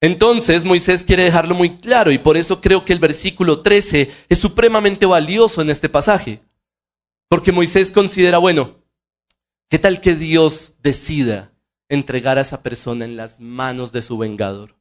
Entonces 0.00 0.64
Moisés 0.64 1.04
quiere 1.04 1.24
dejarlo 1.24 1.54
muy 1.54 1.76
claro 1.76 2.10
y 2.10 2.18
por 2.18 2.36
eso 2.36 2.60
creo 2.60 2.84
que 2.84 2.92
el 2.92 3.00
versículo 3.00 3.60
13 3.60 4.10
es 4.28 4.38
supremamente 4.38 5.04
valioso 5.04 5.60
en 5.60 5.68
este 5.68 5.88
pasaje. 5.90 6.40
Porque 7.28 7.52
Moisés 7.52 7.92
considera, 7.92 8.38
bueno, 8.38 8.78
¿qué 9.68 9.78
tal 9.78 10.00
que 10.00 10.14
Dios 10.14 10.74
decida 10.82 11.52
entregar 11.90 12.38
a 12.38 12.40
esa 12.40 12.62
persona 12.62 13.04
en 13.04 13.16
las 13.16 13.38
manos 13.40 13.92
de 13.92 14.00
su 14.00 14.16
vengador? 14.16 14.74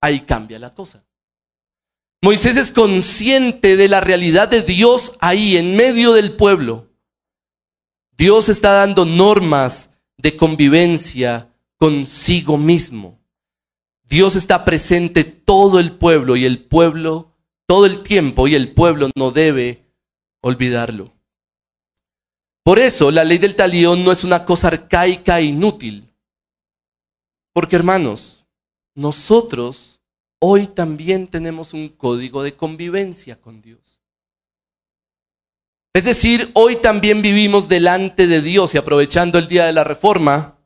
Ahí 0.00 0.20
cambia 0.20 0.60
la 0.60 0.72
cosa. 0.72 1.04
Moisés 2.22 2.56
es 2.56 2.70
consciente 2.70 3.76
de 3.76 3.88
la 3.88 4.00
realidad 4.00 4.48
de 4.48 4.62
Dios 4.62 5.14
ahí, 5.18 5.56
en 5.56 5.74
medio 5.74 6.12
del 6.12 6.36
pueblo. 6.36 6.86
Dios 8.16 8.48
está 8.48 8.70
dando 8.72 9.04
normas 9.04 9.90
de 10.16 10.36
convivencia 10.36 11.52
consigo 11.76 12.56
mismo. 12.56 13.18
Dios 14.04 14.36
está 14.36 14.64
presente 14.64 15.24
todo 15.24 15.80
el 15.80 15.92
pueblo 15.92 16.36
y 16.36 16.44
el 16.44 16.64
pueblo 16.64 17.32
todo 17.66 17.86
el 17.86 18.02
tiempo 18.02 18.46
y 18.48 18.54
el 18.54 18.72
pueblo 18.72 19.10
no 19.16 19.32
debe 19.32 19.84
olvidarlo. 20.40 21.15
Por 22.66 22.80
eso 22.80 23.12
la 23.12 23.22
ley 23.22 23.38
del 23.38 23.54
talión 23.54 24.02
no 24.02 24.10
es 24.10 24.24
una 24.24 24.44
cosa 24.44 24.66
arcaica 24.66 25.38
e 25.38 25.44
inútil. 25.44 26.12
Porque 27.52 27.76
hermanos, 27.76 28.44
nosotros 28.92 30.00
hoy 30.40 30.66
también 30.66 31.28
tenemos 31.28 31.74
un 31.74 31.88
código 31.88 32.42
de 32.42 32.56
convivencia 32.56 33.40
con 33.40 33.62
Dios. 33.62 34.00
Es 35.94 36.06
decir, 36.06 36.50
hoy 36.54 36.74
también 36.74 37.22
vivimos 37.22 37.68
delante 37.68 38.26
de 38.26 38.42
Dios 38.42 38.74
y 38.74 38.78
aprovechando 38.78 39.38
el 39.38 39.46
día 39.46 39.66
de 39.66 39.72
la 39.72 39.84
reforma, 39.84 40.58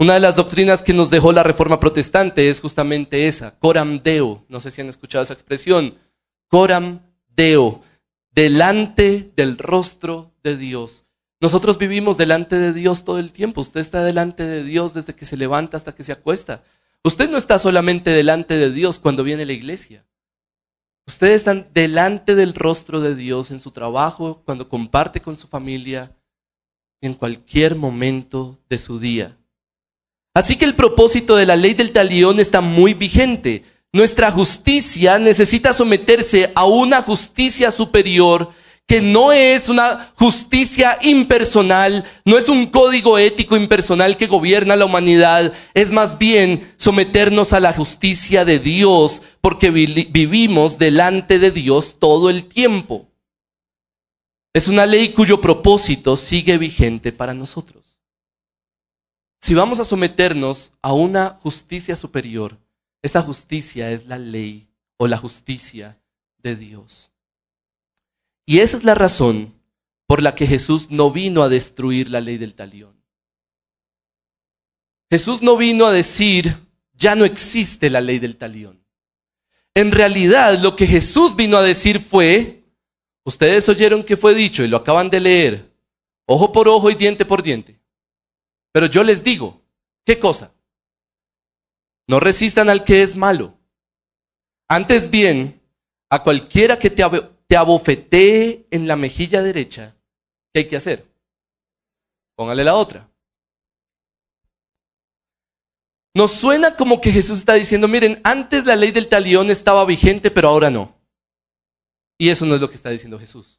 una 0.00 0.14
de 0.14 0.20
las 0.20 0.34
doctrinas 0.34 0.82
que 0.82 0.94
nos 0.94 1.10
dejó 1.10 1.30
la 1.30 1.44
reforma 1.44 1.78
protestante 1.78 2.50
es 2.50 2.60
justamente 2.60 3.28
esa, 3.28 3.56
coram 3.56 4.02
deo. 4.02 4.44
No 4.48 4.58
sé 4.58 4.72
si 4.72 4.80
han 4.80 4.88
escuchado 4.88 5.22
esa 5.22 5.34
expresión. 5.34 5.96
Coram 6.48 7.02
deo, 7.28 7.84
delante 8.32 9.30
del 9.36 9.58
rostro 9.58 10.32
de 10.42 10.56
Dios. 10.56 11.04
Nosotros 11.40 11.78
vivimos 11.78 12.18
delante 12.18 12.56
de 12.56 12.72
Dios 12.74 13.04
todo 13.04 13.18
el 13.18 13.32
tiempo. 13.32 13.62
Usted 13.62 13.80
está 13.80 14.04
delante 14.04 14.42
de 14.42 14.62
Dios 14.62 14.92
desde 14.92 15.14
que 15.14 15.24
se 15.24 15.38
levanta 15.38 15.76
hasta 15.76 15.94
que 15.94 16.04
se 16.04 16.12
acuesta. 16.12 16.62
Usted 17.02 17.30
no 17.30 17.38
está 17.38 17.58
solamente 17.58 18.10
delante 18.10 18.54
de 18.54 18.70
Dios 18.70 18.98
cuando 18.98 19.24
viene 19.24 19.46
la 19.46 19.54
iglesia. 19.54 20.04
Ustedes 21.06 21.36
están 21.36 21.68
delante 21.72 22.34
del 22.34 22.54
rostro 22.54 23.00
de 23.00 23.14
Dios 23.14 23.50
en 23.50 23.58
su 23.58 23.70
trabajo, 23.70 24.42
cuando 24.44 24.68
comparte 24.68 25.20
con 25.20 25.36
su 25.36 25.48
familia, 25.48 26.14
en 27.00 27.14
cualquier 27.14 27.74
momento 27.74 28.58
de 28.68 28.76
su 28.76 28.98
día. 28.98 29.36
Así 30.34 30.56
que 30.56 30.66
el 30.66 30.76
propósito 30.76 31.36
de 31.36 31.46
la 31.46 31.56
ley 31.56 31.72
del 31.72 31.92
talión 31.92 32.38
está 32.38 32.60
muy 32.60 32.92
vigente. 32.92 33.64
Nuestra 33.92 34.30
justicia 34.30 35.18
necesita 35.18 35.72
someterse 35.72 36.52
a 36.54 36.66
una 36.66 37.02
justicia 37.02 37.70
superior 37.70 38.52
que 38.90 39.00
no 39.00 39.30
es 39.30 39.68
una 39.68 40.12
justicia 40.16 40.98
impersonal, 41.00 42.04
no 42.24 42.36
es 42.36 42.48
un 42.48 42.66
código 42.66 43.18
ético 43.18 43.56
impersonal 43.56 44.16
que 44.16 44.26
gobierna 44.26 44.74
la 44.74 44.84
humanidad, 44.84 45.52
es 45.74 45.92
más 45.92 46.18
bien 46.18 46.74
someternos 46.76 47.52
a 47.52 47.60
la 47.60 47.72
justicia 47.72 48.44
de 48.44 48.58
Dios, 48.58 49.22
porque 49.40 49.70
vivimos 49.70 50.76
delante 50.76 51.38
de 51.38 51.52
Dios 51.52 52.00
todo 52.00 52.30
el 52.30 52.46
tiempo. 52.46 53.06
Es 54.52 54.66
una 54.66 54.86
ley 54.86 55.10
cuyo 55.10 55.40
propósito 55.40 56.16
sigue 56.16 56.58
vigente 56.58 57.12
para 57.12 57.32
nosotros. 57.32 57.96
Si 59.40 59.54
vamos 59.54 59.78
a 59.78 59.84
someternos 59.84 60.72
a 60.82 60.94
una 60.94 61.28
justicia 61.40 61.94
superior, 61.94 62.58
esa 63.02 63.22
justicia 63.22 63.92
es 63.92 64.06
la 64.06 64.18
ley 64.18 64.66
o 64.96 65.06
la 65.06 65.16
justicia 65.16 65.96
de 66.38 66.56
Dios. 66.56 67.10
Y 68.50 68.58
esa 68.58 68.78
es 68.78 68.82
la 68.82 68.96
razón 68.96 69.54
por 70.06 70.20
la 70.20 70.34
que 70.34 70.44
Jesús 70.44 70.90
no 70.90 71.12
vino 71.12 71.44
a 71.44 71.48
destruir 71.48 72.10
la 72.10 72.20
ley 72.20 72.36
del 72.36 72.56
talión. 72.56 73.00
Jesús 75.08 75.40
no 75.40 75.56
vino 75.56 75.86
a 75.86 75.92
decir, 75.92 76.58
ya 76.94 77.14
no 77.14 77.24
existe 77.24 77.88
la 77.90 78.00
ley 78.00 78.18
del 78.18 78.36
talión. 78.36 78.84
En 79.72 79.92
realidad 79.92 80.58
lo 80.58 80.74
que 80.74 80.88
Jesús 80.88 81.36
vino 81.36 81.58
a 81.58 81.62
decir 81.62 82.00
fue, 82.00 82.64
ustedes 83.22 83.68
oyeron 83.68 84.02
que 84.02 84.16
fue 84.16 84.34
dicho 84.34 84.64
y 84.64 84.68
lo 84.68 84.78
acaban 84.78 85.10
de 85.10 85.20
leer, 85.20 85.72
ojo 86.26 86.50
por 86.50 86.66
ojo 86.66 86.90
y 86.90 86.96
diente 86.96 87.24
por 87.24 87.44
diente. 87.44 87.78
Pero 88.72 88.86
yo 88.86 89.04
les 89.04 89.22
digo, 89.22 89.62
¿qué 90.04 90.18
cosa? 90.18 90.52
No 92.08 92.18
resistan 92.18 92.68
al 92.68 92.82
que 92.82 93.04
es 93.04 93.14
malo. 93.14 93.56
Antes 94.66 95.08
bien, 95.08 95.62
a 96.08 96.24
cualquiera 96.24 96.80
que 96.80 96.90
te, 96.90 97.04
te 97.50 97.56
abofetee 97.56 98.68
en 98.70 98.86
la 98.86 98.94
mejilla 98.94 99.42
derecha, 99.42 99.96
¿qué 100.54 100.60
hay 100.60 100.68
que 100.68 100.76
hacer? 100.76 101.04
Póngale 102.36 102.62
la 102.62 102.76
otra. 102.76 103.10
Nos 106.14 106.30
suena 106.30 106.76
como 106.76 107.00
que 107.00 107.10
Jesús 107.10 107.40
está 107.40 107.54
diciendo, 107.54 107.88
miren, 107.88 108.20
antes 108.22 108.66
la 108.66 108.76
ley 108.76 108.92
del 108.92 109.08
talión 109.08 109.50
estaba 109.50 109.84
vigente, 109.84 110.30
pero 110.30 110.46
ahora 110.46 110.70
no. 110.70 110.96
Y 112.18 112.28
eso 112.28 112.46
no 112.46 112.54
es 112.54 112.60
lo 112.60 112.70
que 112.70 112.76
está 112.76 112.90
diciendo 112.90 113.18
Jesús. 113.18 113.58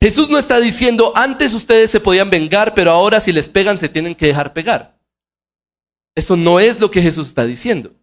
Jesús 0.00 0.28
no 0.28 0.36
está 0.36 0.58
diciendo, 0.58 1.12
antes 1.14 1.54
ustedes 1.54 1.92
se 1.92 2.00
podían 2.00 2.28
vengar, 2.28 2.74
pero 2.74 2.90
ahora 2.90 3.20
si 3.20 3.32
les 3.32 3.48
pegan 3.48 3.78
se 3.78 3.88
tienen 3.88 4.16
que 4.16 4.26
dejar 4.26 4.52
pegar. 4.52 4.98
Eso 6.16 6.36
no 6.36 6.58
es 6.58 6.80
lo 6.80 6.90
que 6.90 7.02
Jesús 7.02 7.28
está 7.28 7.46
diciendo. 7.46 7.94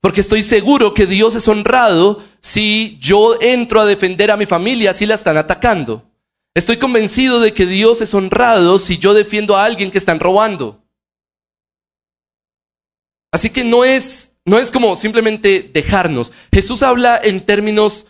Porque 0.00 0.20
estoy 0.20 0.42
seguro 0.42 0.92
que 0.92 1.06
Dios 1.06 1.36
es 1.36 1.46
honrado 1.46 2.22
si 2.44 2.98
yo 3.00 3.40
entro 3.40 3.80
a 3.80 3.86
defender 3.86 4.30
a 4.30 4.36
mi 4.36 4.44
familia 4.44 4.92
si 4.92 5.06
la 5.06 5.14
están 5.14 5.38
atacando. 5.38 6.10
Estoy 6.54 6.76
convencido 6.76 7.40
de 7.40 7.54
que 7.54 7.64
Dios 7.64 8.02
es 8.02 8.12
honrado 8.12 8.78
si 8.78 8.98
yo 8.98 9.14
defiendo 9.14 9.56
a 9.56 9.64
alguien 9.64 9.90
que 9.90 9.96
están 9.96 10.20
robando. 10.20 10.84
Así 13.32 13.48
que 13.48 13.64
no 13.64 13.82
es, 13.82 14.34
no 14.44 14.58
es 14.58 14.70
como 14.70 14.94
simplemente 14.94 15.70
dejarnos. 15.72 16.32
Jesús 16.52 16.82
habla 16.82 17.18
en 17.24 17.46
términos 17.46 18.04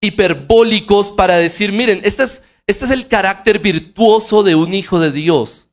hiperbólicos 0.00 1.10
para 1.10 1.36
decir, 1.36 1.72
miren, 1.72 2.02
este 2.04 2.22
es, 2.22 2.44
este 2.68 2.84
es 2.84 2.92
el 2.92 3.08
carácter 3.08 3.58
virtuoso 3.58 4.44
de 4.44 4.54
un 4.54 4.74
hijo 4.74 5.00
de 5.00 5.10
Dios. 5.10 5.66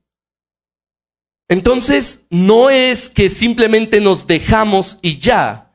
Entonces, 1.47 2.21
no 2.31 2.71
es 2.71 3.07
que 3.07 3.29
simplemente 3.29 4.01
nos 4.01 4.25
dejamos 4.25 4.97
y 5.03 5.19
ya. 5.19 5.72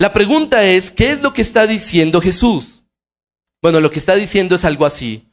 La 0.00 0.14
pregunta 0.14 0.64
es, 0.64 0.90
¿qué 0.90 1.10
es 1.10 1.20
lo 1.20 1.34
que 1.34 1.42
está 1.42 1.66
diciendo 1.66 2.22
Jesús? 2.22 2.82
Bueno, 3.60 3.80
lo 3.80 3.90
que 3.90 3.98
está 3.98 4.14
diciendo 4.14 4.54
es 4.54 4.64
algo 4.64 4.86
así. 4.86 5.30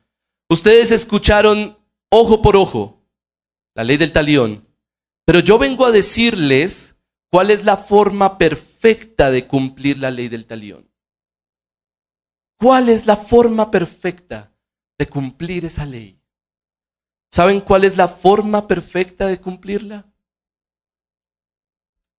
Ustedes 0.49 0.91
escucharon 0.91 1.79
ojo 2.09 2.41
por 2.41 2.57
ojo, 2.57 3.01
la 3.75 3.85
ley 3.85 3.95
del 3.95 4.11
talión, 4.11 4.67
pero 5.23 5.39
yo 5.39 5.57
vengo 5.57 5.85
a 5.85 5.91
decirles 5.91 6.97
cuál 7.31 7.49
es 7.49 7.63
la 7.63 7.77
forma 7.77 8.37
perfecta 8.37 9.31
de 9.31 9.47
cumplir 9.47 9.99
la 9.99 10.11
ley 10.11 10.27
del 10.27 10.45
talión. 10.45 10.91
¿Cuál 12.59 12.89
es 12.89 13.05
la 13.05 13.15
forma 13.15 13.71
perfecta 13.71 14.51
de 14.97 15.07
cumplir 15.07 15.63
esa 15.63 15.85
ley? 15.85 16.19
¿Saben 17.31 17.61
cuál 17.61 17.85
es 17.85 17.95
la 17.95 18.09
forma 18.09 18.67
perfecta 18.67 19.27
de 19.27 19.39
cumplirla? 19.39 20.11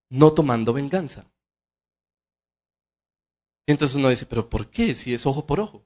No 0.08 0.32
tomando 0.32 0.72
venganza. 0.72 1.30
Entonces 3.72 3.96
uno 3.96 4.08
dice, 4.08 4.26
pero 4.26 4.48
¿por 4.48 4.68
qué 4.70 4.94
si 4.94 5.12
es 5.12 5.26
ojo 5.26 5.46
por 5.46 5.60
ojo? 5.60 5.84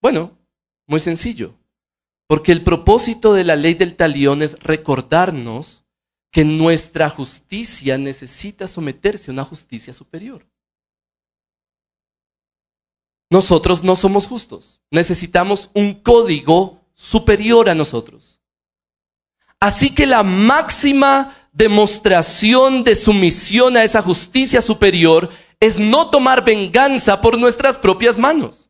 Bueno, 0.00 0.38
muy 0.86 1.00
sencillo. 1.00 1.54
Porque 2.26 2.52
el 2.52 2.64
propósito 2.64 3.34
de 3.34 3.44
la 3.44 3.54
ley 3.54 3.74
del 3.74 3.96
talión 3.96 4.42
es 4.42 4.58
recordarnos 4.60 5.84
que 6.30 6.44
nuestra 6.44 7.10
justicia 7.10 7.98
necesita 7.98 8.66
someterse 8.66 9.30
a 9.30 9.34
una 9.34 9.44
justicia 9.44 9.92
superior. 9.92 10.46
Nosotros 13.30 13.84
no 13.84 13.94
somos 13.94 14.26
justos. 14.26 14.80
Necesitamos 14.90 15.70
un 15.74 15.94
código 15.94 16.80
superior 16.94 17.68
a 17.68 17.74
nosotros. 17.74 18.40
Así 19.60 19.94
que 19.94 20.06
la 20.06 20.22
máxima 20.22 21.48
demostración 21.52 22.84
de 22.84 22.96
sumisión 22.96 23.76
a 23.76 23.84
esa 23.84 24.02
justicia 24.02 24.60
superior 24.60 25.30
es 25.64 25.78
no 25.78 26.10
tomar 26.10 26.44
venganza 26.44 27.20
por 27.20 27.38
nuestras 27.38 27.78
propias 27.78 28.18
manos. 28.18 28.68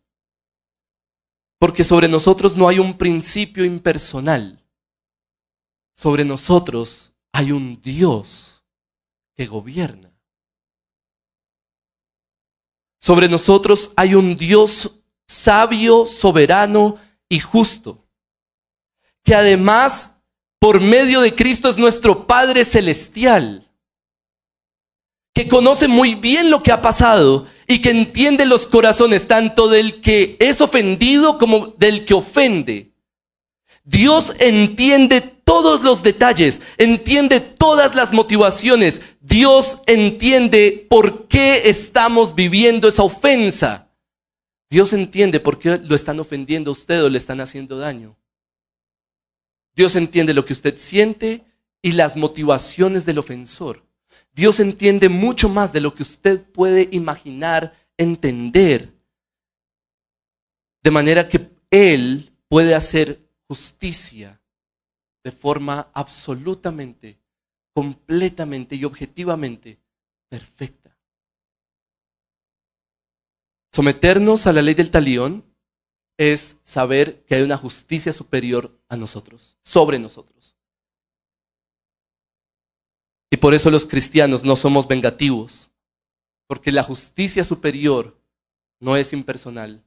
Porque 1.58 1.82
sobre 1.82 2.08
nosotros 2.08 2.56
no 2.56 2.68
hay 2.68 2.78
un 2.78 2.96
principio 2.96 3.64
impersonal. 3.64 4.62
Sobre 5.96 6.24
nosotros 6.24 7.12
hay 7.32 7.52
un 7.52 7.80
Dios 7.80 8.62
que 9.34 9.46
gobierna. 9.46 10.12
Sobre 13.00 13.28
nosotros 13.28 13.90
hay 13.96 14.14
un 14.14 14.36
Dios 14.36 14.90
sabio, 15.26 16.06
soberano 16.06 16.96
y 17.28 17.40
justo 17.40 18.04
que 19.24 19.34
además 19.34 20.14
por 20.60 20.80
medio 20.80 21.20
de 21.22 21.34
Cristo 21.34 21.68
es 21.68 21.76
nuestro 21.76 22.26
Padre 22.26 22.64
Celestial, 22.64 23.68
que 25.34 25.48
conoce 25.48 25.88
muy 25.88 26.14
bien 26.14 26.48
lo 26.48 26.62
que 26.62 26.72
ha 26.72 26.80
pasado 26.80 27.46
y 27.66 27.80
que 27.80 27.90
entiende 27.90 28.46
los 28.46 28.66
corazones 28.66 29.26
tanto 29.26 29.68
del 29.68 30.00
que 30.00 30.36
es 30.38 30.60
ofendido 30.60 31.38
como 31.38 31.74
del 31.76 32.04
que 32.04 32.14
ofende. 32.14 32.92
Dios 33.82 34.32
entiende 34.38 35.20
todos 35.20 35.82
los 35.82 36.02
detalles, 36.02 36.62
entiende 36.78 37.40
todas 37.40 37.94
las 37.94 38.12
motivaciones, 38.12 39.02
Dios 39.20 39.78
entiende 39.86 40.86
por 40.88 41.26
qué 41.28 41.68
estamos 41.68 42.34
viviendo 42.34 42.88
esa 42.88 43.02
ofensa. 43.02 43.90
Dios 44.70 44.92
entiende 44.92 45.40
por 45.40 45.58
qué 45.58 45.78
lo 45.78 45.94
están 45.94 46.18
ofendiendo 46.20 46.70
a 46.70 46.72
usted 46.72 47.04
o 47.04 47.10
le 47.10 47.18
están 47.18 47.40
haciendo 47.40 47.78
daño. 47.78 48.16
Dios 49.76 49.96
entiende 49.96 50.32
lo 50.32 50.44
que 50.44 50.52
usted 50.52 50.76
siente 50.78 51.44
y 51.82 51.92
las 51.92 52.16
motivaciones 52.16 53.04
del 53.04 53.18
ofensor. 53.18 53.83
Dios 54.34 54.58
entiende 54.58 55.08
mucho 55.08 55.48
más 55.48 55.72
de 55.72 55.80
lo 55.80 55.94
que 55.94 56.02
usted 56.02 56.42
puede 56.42 56.88
imaginar, 56.90 57.74
entender. 57.96 58.92
De 60.82 60.90
manera 60.90 61.28
que 61.28 61.50
Él 61.70 62.32
puede 62.48 62.74
hacer 62.74 63.20
justicia 63.46 64.40
de 65.22 65.32
forma 65.32 65.88
absolutamente, 65.94 67.18
completamente 67.72 68.74
y 68.74 68.84
objetivamente 68.84 69.78
perfecta. 70.28 70.96
Someternos 73.72 74.46
a 74.46 74.52
la 74.52 74.62
ley 74.62 74.74
del 74.74 74.90
talión 74.90 75.44
es 76.16 76.58
saber 76.62 77.24
que 77.24 77.36
hay 77.36 77.42
una 77.42 77.56
justicia 77.56 78.12
superior 78.12 78.78
a 78.88 78.96
nosotros, 78.96 79.56
sobre 79.62 79.98
nosotros. 79.98 80.33
Y 83.34 83.36
por 83.36 83.52
eso 83.52 83.68
los 83.68 83.84
cristianos 83.84 84.44
no 84.44 84.54
somos 84.54 84.86
vengativos, 84.86 85.68
porque 86.46 86.70
la 86.70 86.84
justicia 86.84 87.42
superior 87.42 88.16
no 88.78 88.96
es 88.96 89.12
impersonal, 89.12 89.82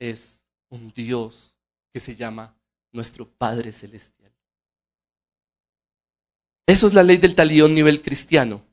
es 0.00 0.42
un 0.68 0.92
Dios 0.92 1.54
que 1.92 2.00
se 2.00 2.16
llama 2.16 2.56
nuestro 2.90 3.24
Padre 3.24 3.70
Celestial. 3.70 4.32
Eso 6.66 6.88
es 6.88 6.92
la 6.92 7.04
ley 7.04 7.18
del 7.18 7.36
talión 7.36 7.72
nivel 7.72 8.02
cristiano. 8.02 8.64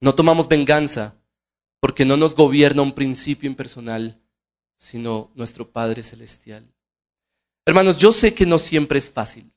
No 0.00 0.14
tomamos 0.14 0.46
venganza 0.46 1.16
porque 1.80 2.04
no 2.04 2.16
nos 2.16 2.36
gobierna 2.36 2.82
un 2.82 2.94
principio 2.94 3.50
impersonal, 3.50 4.22
sino 4.78 5.32
nuestro 5.34 5.68
Padre 5.68 6.04
Celestial. 6.04 6.64
Hermanos, 7.66 7.96
yo 7.98 8.12
sé 8.12 8.32
que 8.32 8.46
no 8.46 8.58
siempre 8.58 9.00
es 9.00 9.10
fácil. 9.10 9.50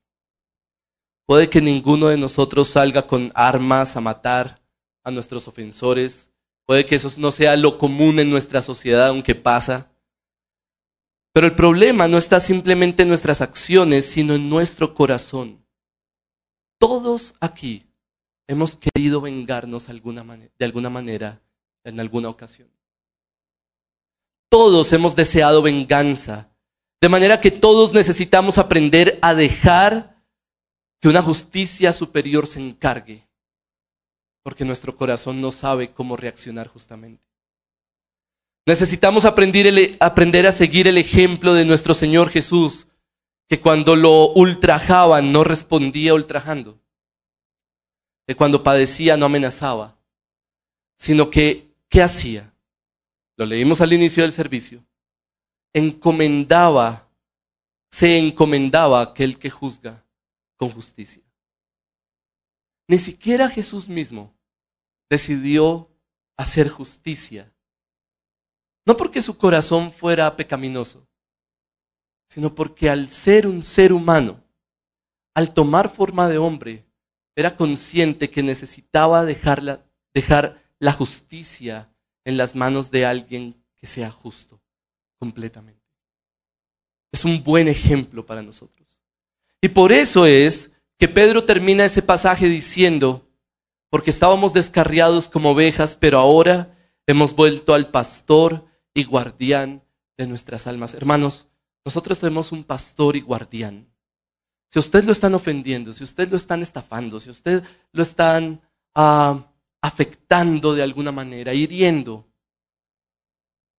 Puede 1.29 1.47
que 1.47 1.61
ninguno 1.61 2.07
de 2.07 2.17
nosotros 2.17 2.69
salga 2.69 3.05
con 3.05 3.31
armas 3.35 3.95
a 3.95 4.01
matar 4.01 4.63
a 5.03 5.11
nuestros 5.11 5.47
ofensores. 5.47 6.31
Puede 6.65 6.87
que 6.87 6.95
eso 6.95 7.07
no 7.19 7.29
sea 7.29 7.55
lo 7.55 7.77
común 7.77 8.19
en 8.19 8.31
nuestra 8.31 8.63
sociedad, 8.63 9.09
aunque 9.09 9.35
pasa. 9.35 9.91
Pero 11.31 11.45
el 11.45 11.53
problema 11.53 12.07
no 12.07 12.17
está 12.17 12.39
simplemente 12.39 13.03
en 13.03 13.09
nuestras 13.09 13.41
acciones, 13.41 14.07
sino 14.07 14.33
en 14.33 14.49
nuestro 14.49 14.95
corazón. 14.95 15.63
Todos 16.79 17.35
aquí 17.39 17.85
hemos 18.47 18.75
querido 18.75 19.21
vengarnos 19.21 19.85
de 19.85 19.91
alguna 20.65 20.89
manera 20.89 21.43
en 21.83 21.99
alguna 21.99 22.29
ocasión. 22.29 22.71
Todos 24.49 24.91
hemos 24.93 25.15
deseado 25.15 25.61
venganza 25.61 26.49
De 26.99 27.07
manera 27.07 27.39
que 27.39 27.51
todos 27.51 27.93
necesitamos 27.93 28.57
aprender 28.57 29.19
a 29.21 29.35
dejar 29.35 30.18
que 30.99 31.07
una 31.07 31.21
justicia 31.21 31.93
superior 31.93 32.45
se 32.45 32.59
encargue, 32.59 33.25
porque 34.43 34.65
nuestro 34.65 34.95
corazón 34.95 35.39
no 35.39 35.51
sabe 35.51 35.91
cómo 35.91 36.17
reaccionar 36.17 36.67
justamente. 36.67 37.23
Necesitamos 38.65 39.25
aprender, 39.25 39.97
aprender 39.99 40.45
a 40.45 40.51
seguir 40.51 40.87
el 40.87 40.97
ejemplo 40.97 41.53
de 41.53 41.65
nuestro 41.65 41.93
Señor 41.93 42.29
Jesús, 42.29 42.87
que 43.47 43.59
cuando 43.59 43.95
lo 43.95 44.31
ultrajaban 44.33 45.31
no 45.31 45.43
respondía 45.43 46.13
ultrajando, 46.13 46.79
que 48.27 48.35
cuando 48.35 48.61
padecía 48.61 49.17
no 49.17 49.25
amenazaba, 49.25 49.97
sino 50.97 51.29
que, 51.29 51.71
¿qué 51.87 52.03
hacía? 52.03 52.53
Lo 53.37 53.45
leímos 53.45 53.79
al 53.81 53.93
inicio 53.93 54.21
del 54.21 54.33
servicio. 54.33 54.83
Encomendaba, 55.73 57.07
se 57.89 58.17
encomendaba 58.19 58.99
a 58.99 59.03
aquel 59.03 59.39
que 59.39 59.49
juzga 59.49 60.03
con 60.59 60.69
justicia. 60.69 61.23
Ni 62.87 62.97
siquiera 62.97 63.47
Jesús 63.49 63.87
mismo 63.87 64.35
decidió 65.09 65.89
hacer 66.37 66.67
justicia. 66.69 67.51
No 68.85 68.97
porque 68.97 69.21
su 69.21 69.37
corazón 69.37 69.91
fuera 69.91 70.35
pecaminoso, 70.35 71.07
sino 72.27 72.53
porque 72.53 72.89
al 72.89 73.07
ser 73.07 73.47
un 73.47 73.63
ser 73.63 73.93
humano, 73.93 74.43
al 75.33 75.53
tomar 75.53 75.89
forma 75.89 76.27
de 76.27 76.37
hombre, 76.37 76.85
era 77.35 77.55
consciente 77.55 78.29
que 78.29 78.43
necesitaba 78.43 79.23
dejar 79.23 79.63
la 80.79 80.91
justicia 80.91 81.89
en 82.25 82.37
las 82.37 82.53
manos 82.55 82.91
de 82.91 83.05
alguien 83.05 83.63
que 83.77 83.87
sea 83.87 84.11
justo 84.11 84.59
completamente. 85.17 85.79
Es 87.11 87.23
un 87.23 87.43
buen 87.43 87.67
ejemplo 87.67 88.25
para 88.25 88.41
nosotros. 88.41 88.78
Y 89.61 89.69
por 89.69 89.91
eso 89.91 90.25
es 90.25 90.71
que 90.97 91.07
Pedro 91.07 91.43
termina 91.43 91.85
ese 91.85 92.01
pasaje 92.01 92.47
diciendo, 92.47 93.27
porque 93.89 94.11
estábamos 94.11 94.53
descarriados 94.53 95.29
como 95.29 95.51
ovejas, 95.51 95.97
pero 95.99 96.19
ahora 96.19 96.77
hemos 97.07 97.35
vuelto 97.35 97.73
al 97.73 97.89
pastor 97.89 98.65
y 98.93 99.03
guardián 99.03 99.83
de 100.17 100.27
nuestras 100.27 100.67
almas. 100.67 100.93
Hermanos, 100.93 101.47
nosotros 101.85 102.19
tenemos 102.19 102.51
un 102.51 102.63
pastor 102.63 103.15
y 103.15 103.21
guardián. 103.21 103.87
Si 104.71 104.77
usted 104.77 105.03
lo 105.03 105.11
están 105.11 105.33
ofendiendo, 105.33 105.91
si 105.93 106.03
usted 106.03 106.29
lo 106.29 106.35
están 106.35 106.61
estafando, 106.61 107.19
si 107.19 107.29
usted 107.31 107.63
lo 107.91 108.03
están 108.03 108.61
ah, 108.93 109.51
afectando 109.81 110.75
de 110.75 110.83
alguna 110.83 111.11
manera, 111.11 111.53
hiriendo, 111.53 112.27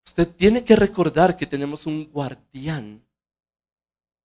usted 0.05 0.29
tiene 0.29 0.65
que 0.65 0.75
recordar 0.75 1.37
que 1.37 1.47
tenemos 1.47 1.87
un 1.87 2.11
guardián. 2.11 3.01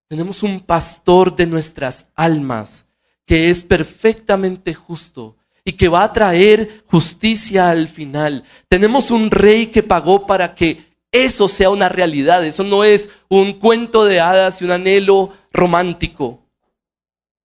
Tenemos 0.08 0.42
un 0.42 0.60
pastor 0.60 1.34
de 1.34 1.46
nuestras 1.46 2.06
almas 2.14 2.86
que 3.24 3.50
es 3.50 3.64
perfectamente 3.64 4.72
justo 4.72 5.36
y 5.64 5.72
que 5.72 5.88
va 5.88 6.04
a 6.04 6.12
traer 6.12 6.84
justicia 6.86 7.70
al 7.70 7.88
final. 7.88 8.44
Tenemos 8.68 9.10
un 9.10 9.30
rey 9.32 9.66
que 9.66 9.82
pagó 9.82 10.24
para 10.24 10.54
que 10.54 10.86
eso 11.10 11.48
sea 11.48 11.70
una 11.70 11.88
realidad. 11.88 12.44
Eso 12.44 12.62
no 12.62 12.84
es 12.84 13.08
un 13.28 13.54
cuento 13.54 14.04
de 14.04 14.20
hadas 14.20 14.62
y 14.62 14.64
un 14.64 14.70
anhelo 14.70 15.32
romántico. 15.52 16.40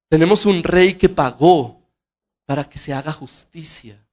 Tenemos 0.08 0.45
un 0.45 0.63
rey 0.63 0.93
que 0.95 1.10
pagó 1.10 1.82
para 2.45 2.65
que 2.65 2.78
se 2.78 2.93
haga 2.93 3.13
justicia, 3.13 4.06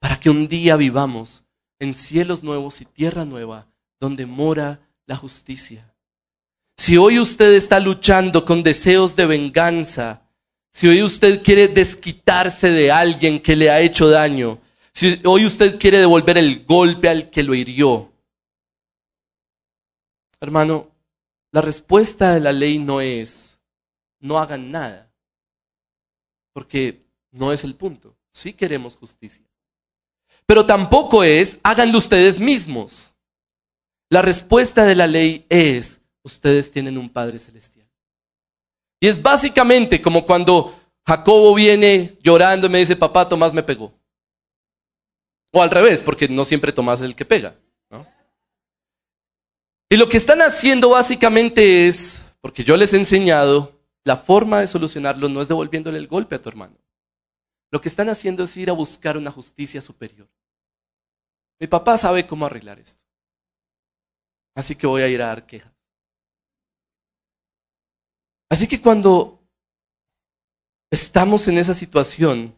para 0.00 0.18
que 0.18 0.30
un 0.30 0.48
día 0.48 0.76
vivamos 0.76 1.44
en 1.78 1.92
cielos 1.92 2.42
nuevos 2.42 2.80
y 2.80 2.86
tierra 2.86 3.24
nueva, 3.24 3.68
donde 4.00 4.26
mora 4.26 4.80
la 5.04 5.16
justicia. 5.16 5.94
Si 6.76 6.96
hoy 6.96 7.18
usted 7.18 7.54
está 7.54 7.80
luchando 7.80 8.44
con 8.44 8.62
deseos 8.62 9.16
de 9.16 9.26
venganza, 9.26 10.22
si 10.72 10.88
hoy 10.88 11.02
usted 11.02 11.42
quiere 11.42 11.68
desquitarse 11.68 12.70
de 12.70 12.92
alguien 12.92 13.40
que 13.40 13.56
le 13.56 13.70
ha 13.70 13.80
hecho 13.80 14.08
daño, 14.08 14.60
si 14.92 15.20
hoy 15.24 15.46
usted 15.46 15.78
quiere 15.78 15.98
devolver 15.98 16.36
el 16.38 16.64
golpe 16.64 17.08
al 17.08 17.30
que 17.30 17.42
lo 17.42 17.54
hirió, 17.54 18.12
Hermano, 20.40 20.90
la 21.52 21.60
respuesta 21.60 22.34
de 22.34 22.40
la 22.40 22.52
ley 22.52 22.78
no 22.78 23.00
es 23.00 23.58
no 24.20 24.38
hagan 24.38 24.70
nada, 24.70 25.10
porque 26.52 27.04
no 27.30 27.52
es 27.52 27.64
el 27.64 27.74
punto. 27.74 28.16
Sí 28.32 28.52
queremos 28.52 28.96
justicia. 28.96 29.44
Pero 30.46 30.66
tampoco 30.66 31.24
es 31.24 31.58
háganlo 31.62 31.98
ustedes 31.98 32.38
mismos. 32.38 33.12
La 34.10 34.22
respuesta 34.22 34.84
de 34.84 34.94
la 34.94 35.06
ley 35.06 35.46
es 35.48 36.00
ustedes 36.26 36.70
tienen 36.70 36.98
un 36.98 37.08
Padre 37.08 37.38
Celestial. 37.38 37.88
Y 39.00 39.06
es 39.06 39.22
básicamente 39.22 40.02
como 40.02 40.26
cuando 40.26 40.74
Jacobo 41.06 41.54
viene 41.54 42.18
llorando 42.20 42.66
y 42.66 42.70
me 42.70 42.78
dice, 42.78 42.96
papá, 42.96 43.28
Tomás 43.28 43.52
me 43.52 43.62
pegó. 43.62 43.94
O 45.52 45.62
al 45.62 45.70
revés, 45.70 46.02
porque 46.02 46.28
no 46.28 46.44
siempre 46.44 46.72
Tomás 46.72 47.00
es 47.00 47.06
el 47.06 47.14
que 47.14 47.24
pega. 47.24 47.56
Y 49.88 49.96
lo 49.96 50.08
que 50.08 50.16
están 50.16 50.42
haciendo 50.42 50.90
básicamente 50.90 51.86
es, 51.86 52.20
porque 52.40 52.64
yo 52.64 52.76
les 52.76 52.92
he 52.92 52.96
enseñado, 52.96 53.80
la 54.02 54.16
forma 54.16 54.60
de 54.60 54.66
solucionarlo 54.66 55.28
no 55.28 55.40
es 55.40 55.46
devolviéndole 55.46 55.98
el 55.98 56.08
golpe 56.08 56.34
a 56.34 56.42
tu 56.42 56.48
hermano. 56.48 56.76
Lo 57.70 57.80
que 57.80 57.88
están 57.88 58.08
haciendo 58.08 58.42
es 58.42 58.56
ir 58.56 58.68
a 58.68 58.72
buscar 58.72 59.16
una 59.16 59.30
justicia 59.30 59.80
superior. 59.80 60.28
Mi 61.60 61.68
papá 61.68 61.96
sabe 61.96 62.26
cómo 62.26 62.46
arreglar 62.46 62.80
esto. 62.80 63.04
Así 64.56 64.74
que 64.74 64.88
voy 64.88 65.02
a 65.02 65.08
ir 65.08 65.22
a 65.22 65.26
dar 65.26 65.46
quejas. 65.46 65.75
Así 68.48 68.66
que 68.68 68.80
cuando 68.80 69.40
estamos 70.90 71.48
en 71.48 71.58
esa 71.58 71.74
situación, 71.74 72.54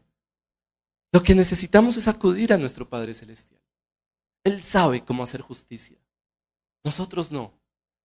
lo 1.13 1.23
que 1.23 1.35
necesitamos 1.35 1.97
es 1.97 2.09
acudir 2.09 2.53
a 2.53 2.59
nuestro 2.59 2.89
Padre 2.89 3.15
Celestial. 3.15 3.61
Él 4.45 4.63
sabe 4.63 5.05
cómo 5.05 5.23
hacer 5.23 5.41
justicia. 5.41 5.97
Nosotros 6.85 7.33
no. 7.33 7.53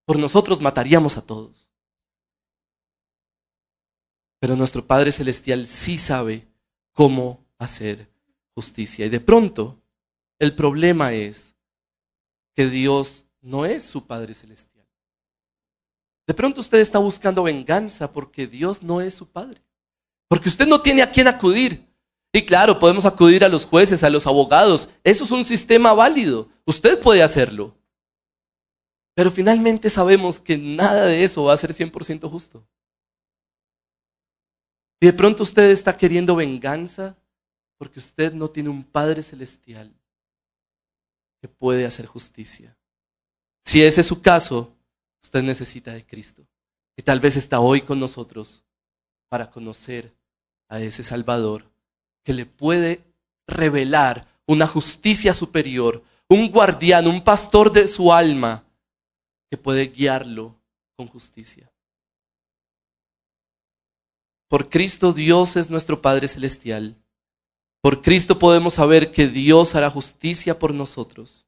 Por 0.06 0.18
nosotros 0.18 0.60
mataríamos 0.60 1.16
a 1.16 1.22
todos. 1.22 1.68
Pero 4.40 4.56
nuestro 4.56 4.86
Padre 4.86 5.12
Celestial 5.12 5.66
sí 5.66 5.96
sabe 5.96 6.46
cómo 6.92 7.44
hacer 7.58 8.10
justicia. 8.54 9.06
Y 9.06 9.08
de 9.08 9.20
pronto, 9.20 9.80
el 10.38 10.54
problema 10.54 11.12
es 11.12 11.54
que 12.54 12.68
Dios 12.68 13.24
no 13.40 13.64
es 13.64 13.82
su 13.82 14.06
Padre 14.06 14.34
Celestial. 14.34 14.73
De 16.26 16.34
pronto 16.34 16.60
usted 16.60 16.78
está 16.78 16.98
buscando 16.98 17.42
venganza 17.42 18.12
porque 18.12 18.46
Dios 18.46 18.82
no 18.82 19.00
es 19.00 19.14
su 19.14 19.26
Padre. 19.26 19.60
Porque 20.28 20.48
usted 20.48 20.66
no 20.66 20.80
tiene 20.80 21.02
a 21.02 21.10
quién 21.10 21.28
acudir. 21.28 21.86
Y 22.32 22.42
claro, 22.42 22.78
podemos 22.78 23.04
acudir 23.04 23.44
a 23.44 23.48
los 23.48 23.64
jueces, 23.64 24.02
a 24.02 24.10
los 24.10 24.26
abogados. 24.26 24.88
Eso 25.04 25.24
es 25.24 25.30
un 25.30 25.44
sistema 25.44 25.92
válido. 25.92 26.48
Usted 26.64 27.00
puede 27.00 27.22
hacerlo. 27.22 27.76
Pero 29.14 29.30
finalmente 29.30 29.88
sabemos 29.90 30.40
que 30.40 30.58
nada 30.58 31.06
de 31.06 31.22
eso 31.22 31.44
va 31.44 31.52
a 31.52 31.56
ser 31.56 31.72
100% 31.72 32.28
justo. 32.28 32.66
Y 35.00 35.06
de 35.06 35.12
pronto 35.12 35.42
usted 35.42 35.70
está 35.70 35.96
queriendo 35.96 36.34
venganza 36.34 37.16
porque 37.78 38.00
usted 38.00 38.32
no 38.32 38.48
tiene 38.48 38.70
un 38.70 38.82
Padre 38.82 39.22
Celestial 39.22 39.92
que 41.40 41.48
puede 41.48 41.84
hacer 41.84 42.06
justicia. 42.06 42.76
Si 43.64 43.82
ese 43.82 44.00
es 44.00 44.06
su 44.06 44.20
caso, 44.20 44.74
usted 45.24 45.42
necesita 45.42 45.92
de 45.92 46.04
Cristo. 46.04 46.46
Y 46.96 47.02
tal 47.02 47.18
vez 47.18 47.34
está 47.36 47.58
hoy 47.58 47.80
con 47.80 47.98
nosotros 47.98 48.62
para 49.30 49.50
conocer 49.50 50.12
a 50.68 50.80
ese 50.80 51.02
Salvador 51.02 51.64
que 52.22 52.34
le 52.34 52.44
puede 52.44 53.02
revelar 53.46 54.28
una 54.46 54.66
justicia 54.66 55.32
superior, 55.32 56.04
un 56.28 56.50
guardián, 56.50 57.06
un 57.06 57.24
pastor 57.24 57.72
de 57.72 57.88
su 57.88 58.12
alma 58.12 58.64
que 59.50 59.56
puede 59.56 59.86
guiarlo 59.86 60.54
con 60.94 61.08
justicia. 61.08 61.70
Por 64.48 64.68
Cristo 64.68 65.14
Dios 65.14 65.56
es 65.56 65.70
nuestro 65.70 66.02
Padre 66.02 66.28
Celestial. 66.28 66.96
Por 67.80 68.02
Cristo 68.02 68.38
podemos 68.38 68.74
saber 68.74 69.10
que 69.10 69.26
Dios 69.26 69.74
hará 69.74 69.88
justicia 69.88 70.58
por 70.58 70.74
nosotros. 70.74 71.43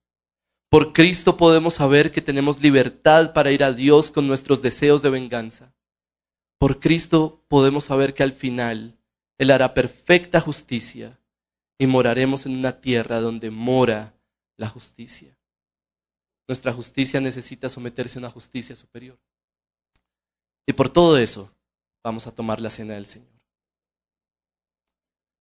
Por 0.68 0.92
Cristo 0.92 1.36
podemos 1.36 1.74
saber 1.74 2.10
que 2.10 2.20
tenemos 2.20 2.60
libertad 2.60 3.32
para 3.32 3.52
ir 3.52 3.62
a 3.62 3.72
Dios 3.72 4.10
con 4.10 4.26
nuestros 4.26 4.62
deseos 4.62 5.02
de 5.02 5.10
venganza. 5.10 5.72
Por 6.58 6.80
Cristo 6.80 7.44
podemos 7.48 7.84
saber 7.84 8.14
que 8.14 8.22
al 8.22 8.32
final 8.32 8.98
Él 9.38 9.50
hará 9.50 9.74
perfecta 9.74 10.40
justicia 10.40 11.20
y 11.78 11.86
moraremos 11.86 12.46
en 12.46 12.56
una 12.56 12.80
tierra 12.80 13.20
donde 13.20 13.50
mora 13.50 14.14
la 14.56 14.68
justicia. 14.68 15.36
Nuestra 16.48 16.72
justicia 16.72 17.20
necesita 17.20 17.68
someterse 17.68 18.18
a 18.18 18.20
una 18.20 18.30
justicia 18.30 18.74
superior. 18.74 19.18
Y 20.66 20.72
por 20.72 20.88
todo 20.88 21.18
eso 21.18 21.50
vamos 22.02 22.26
a 22.26 22.32
tomar 22.34 22.60
la 22.60 22.70
cena 22.70 22.94
del 22.94 23.06
Señor. 23.06 23.35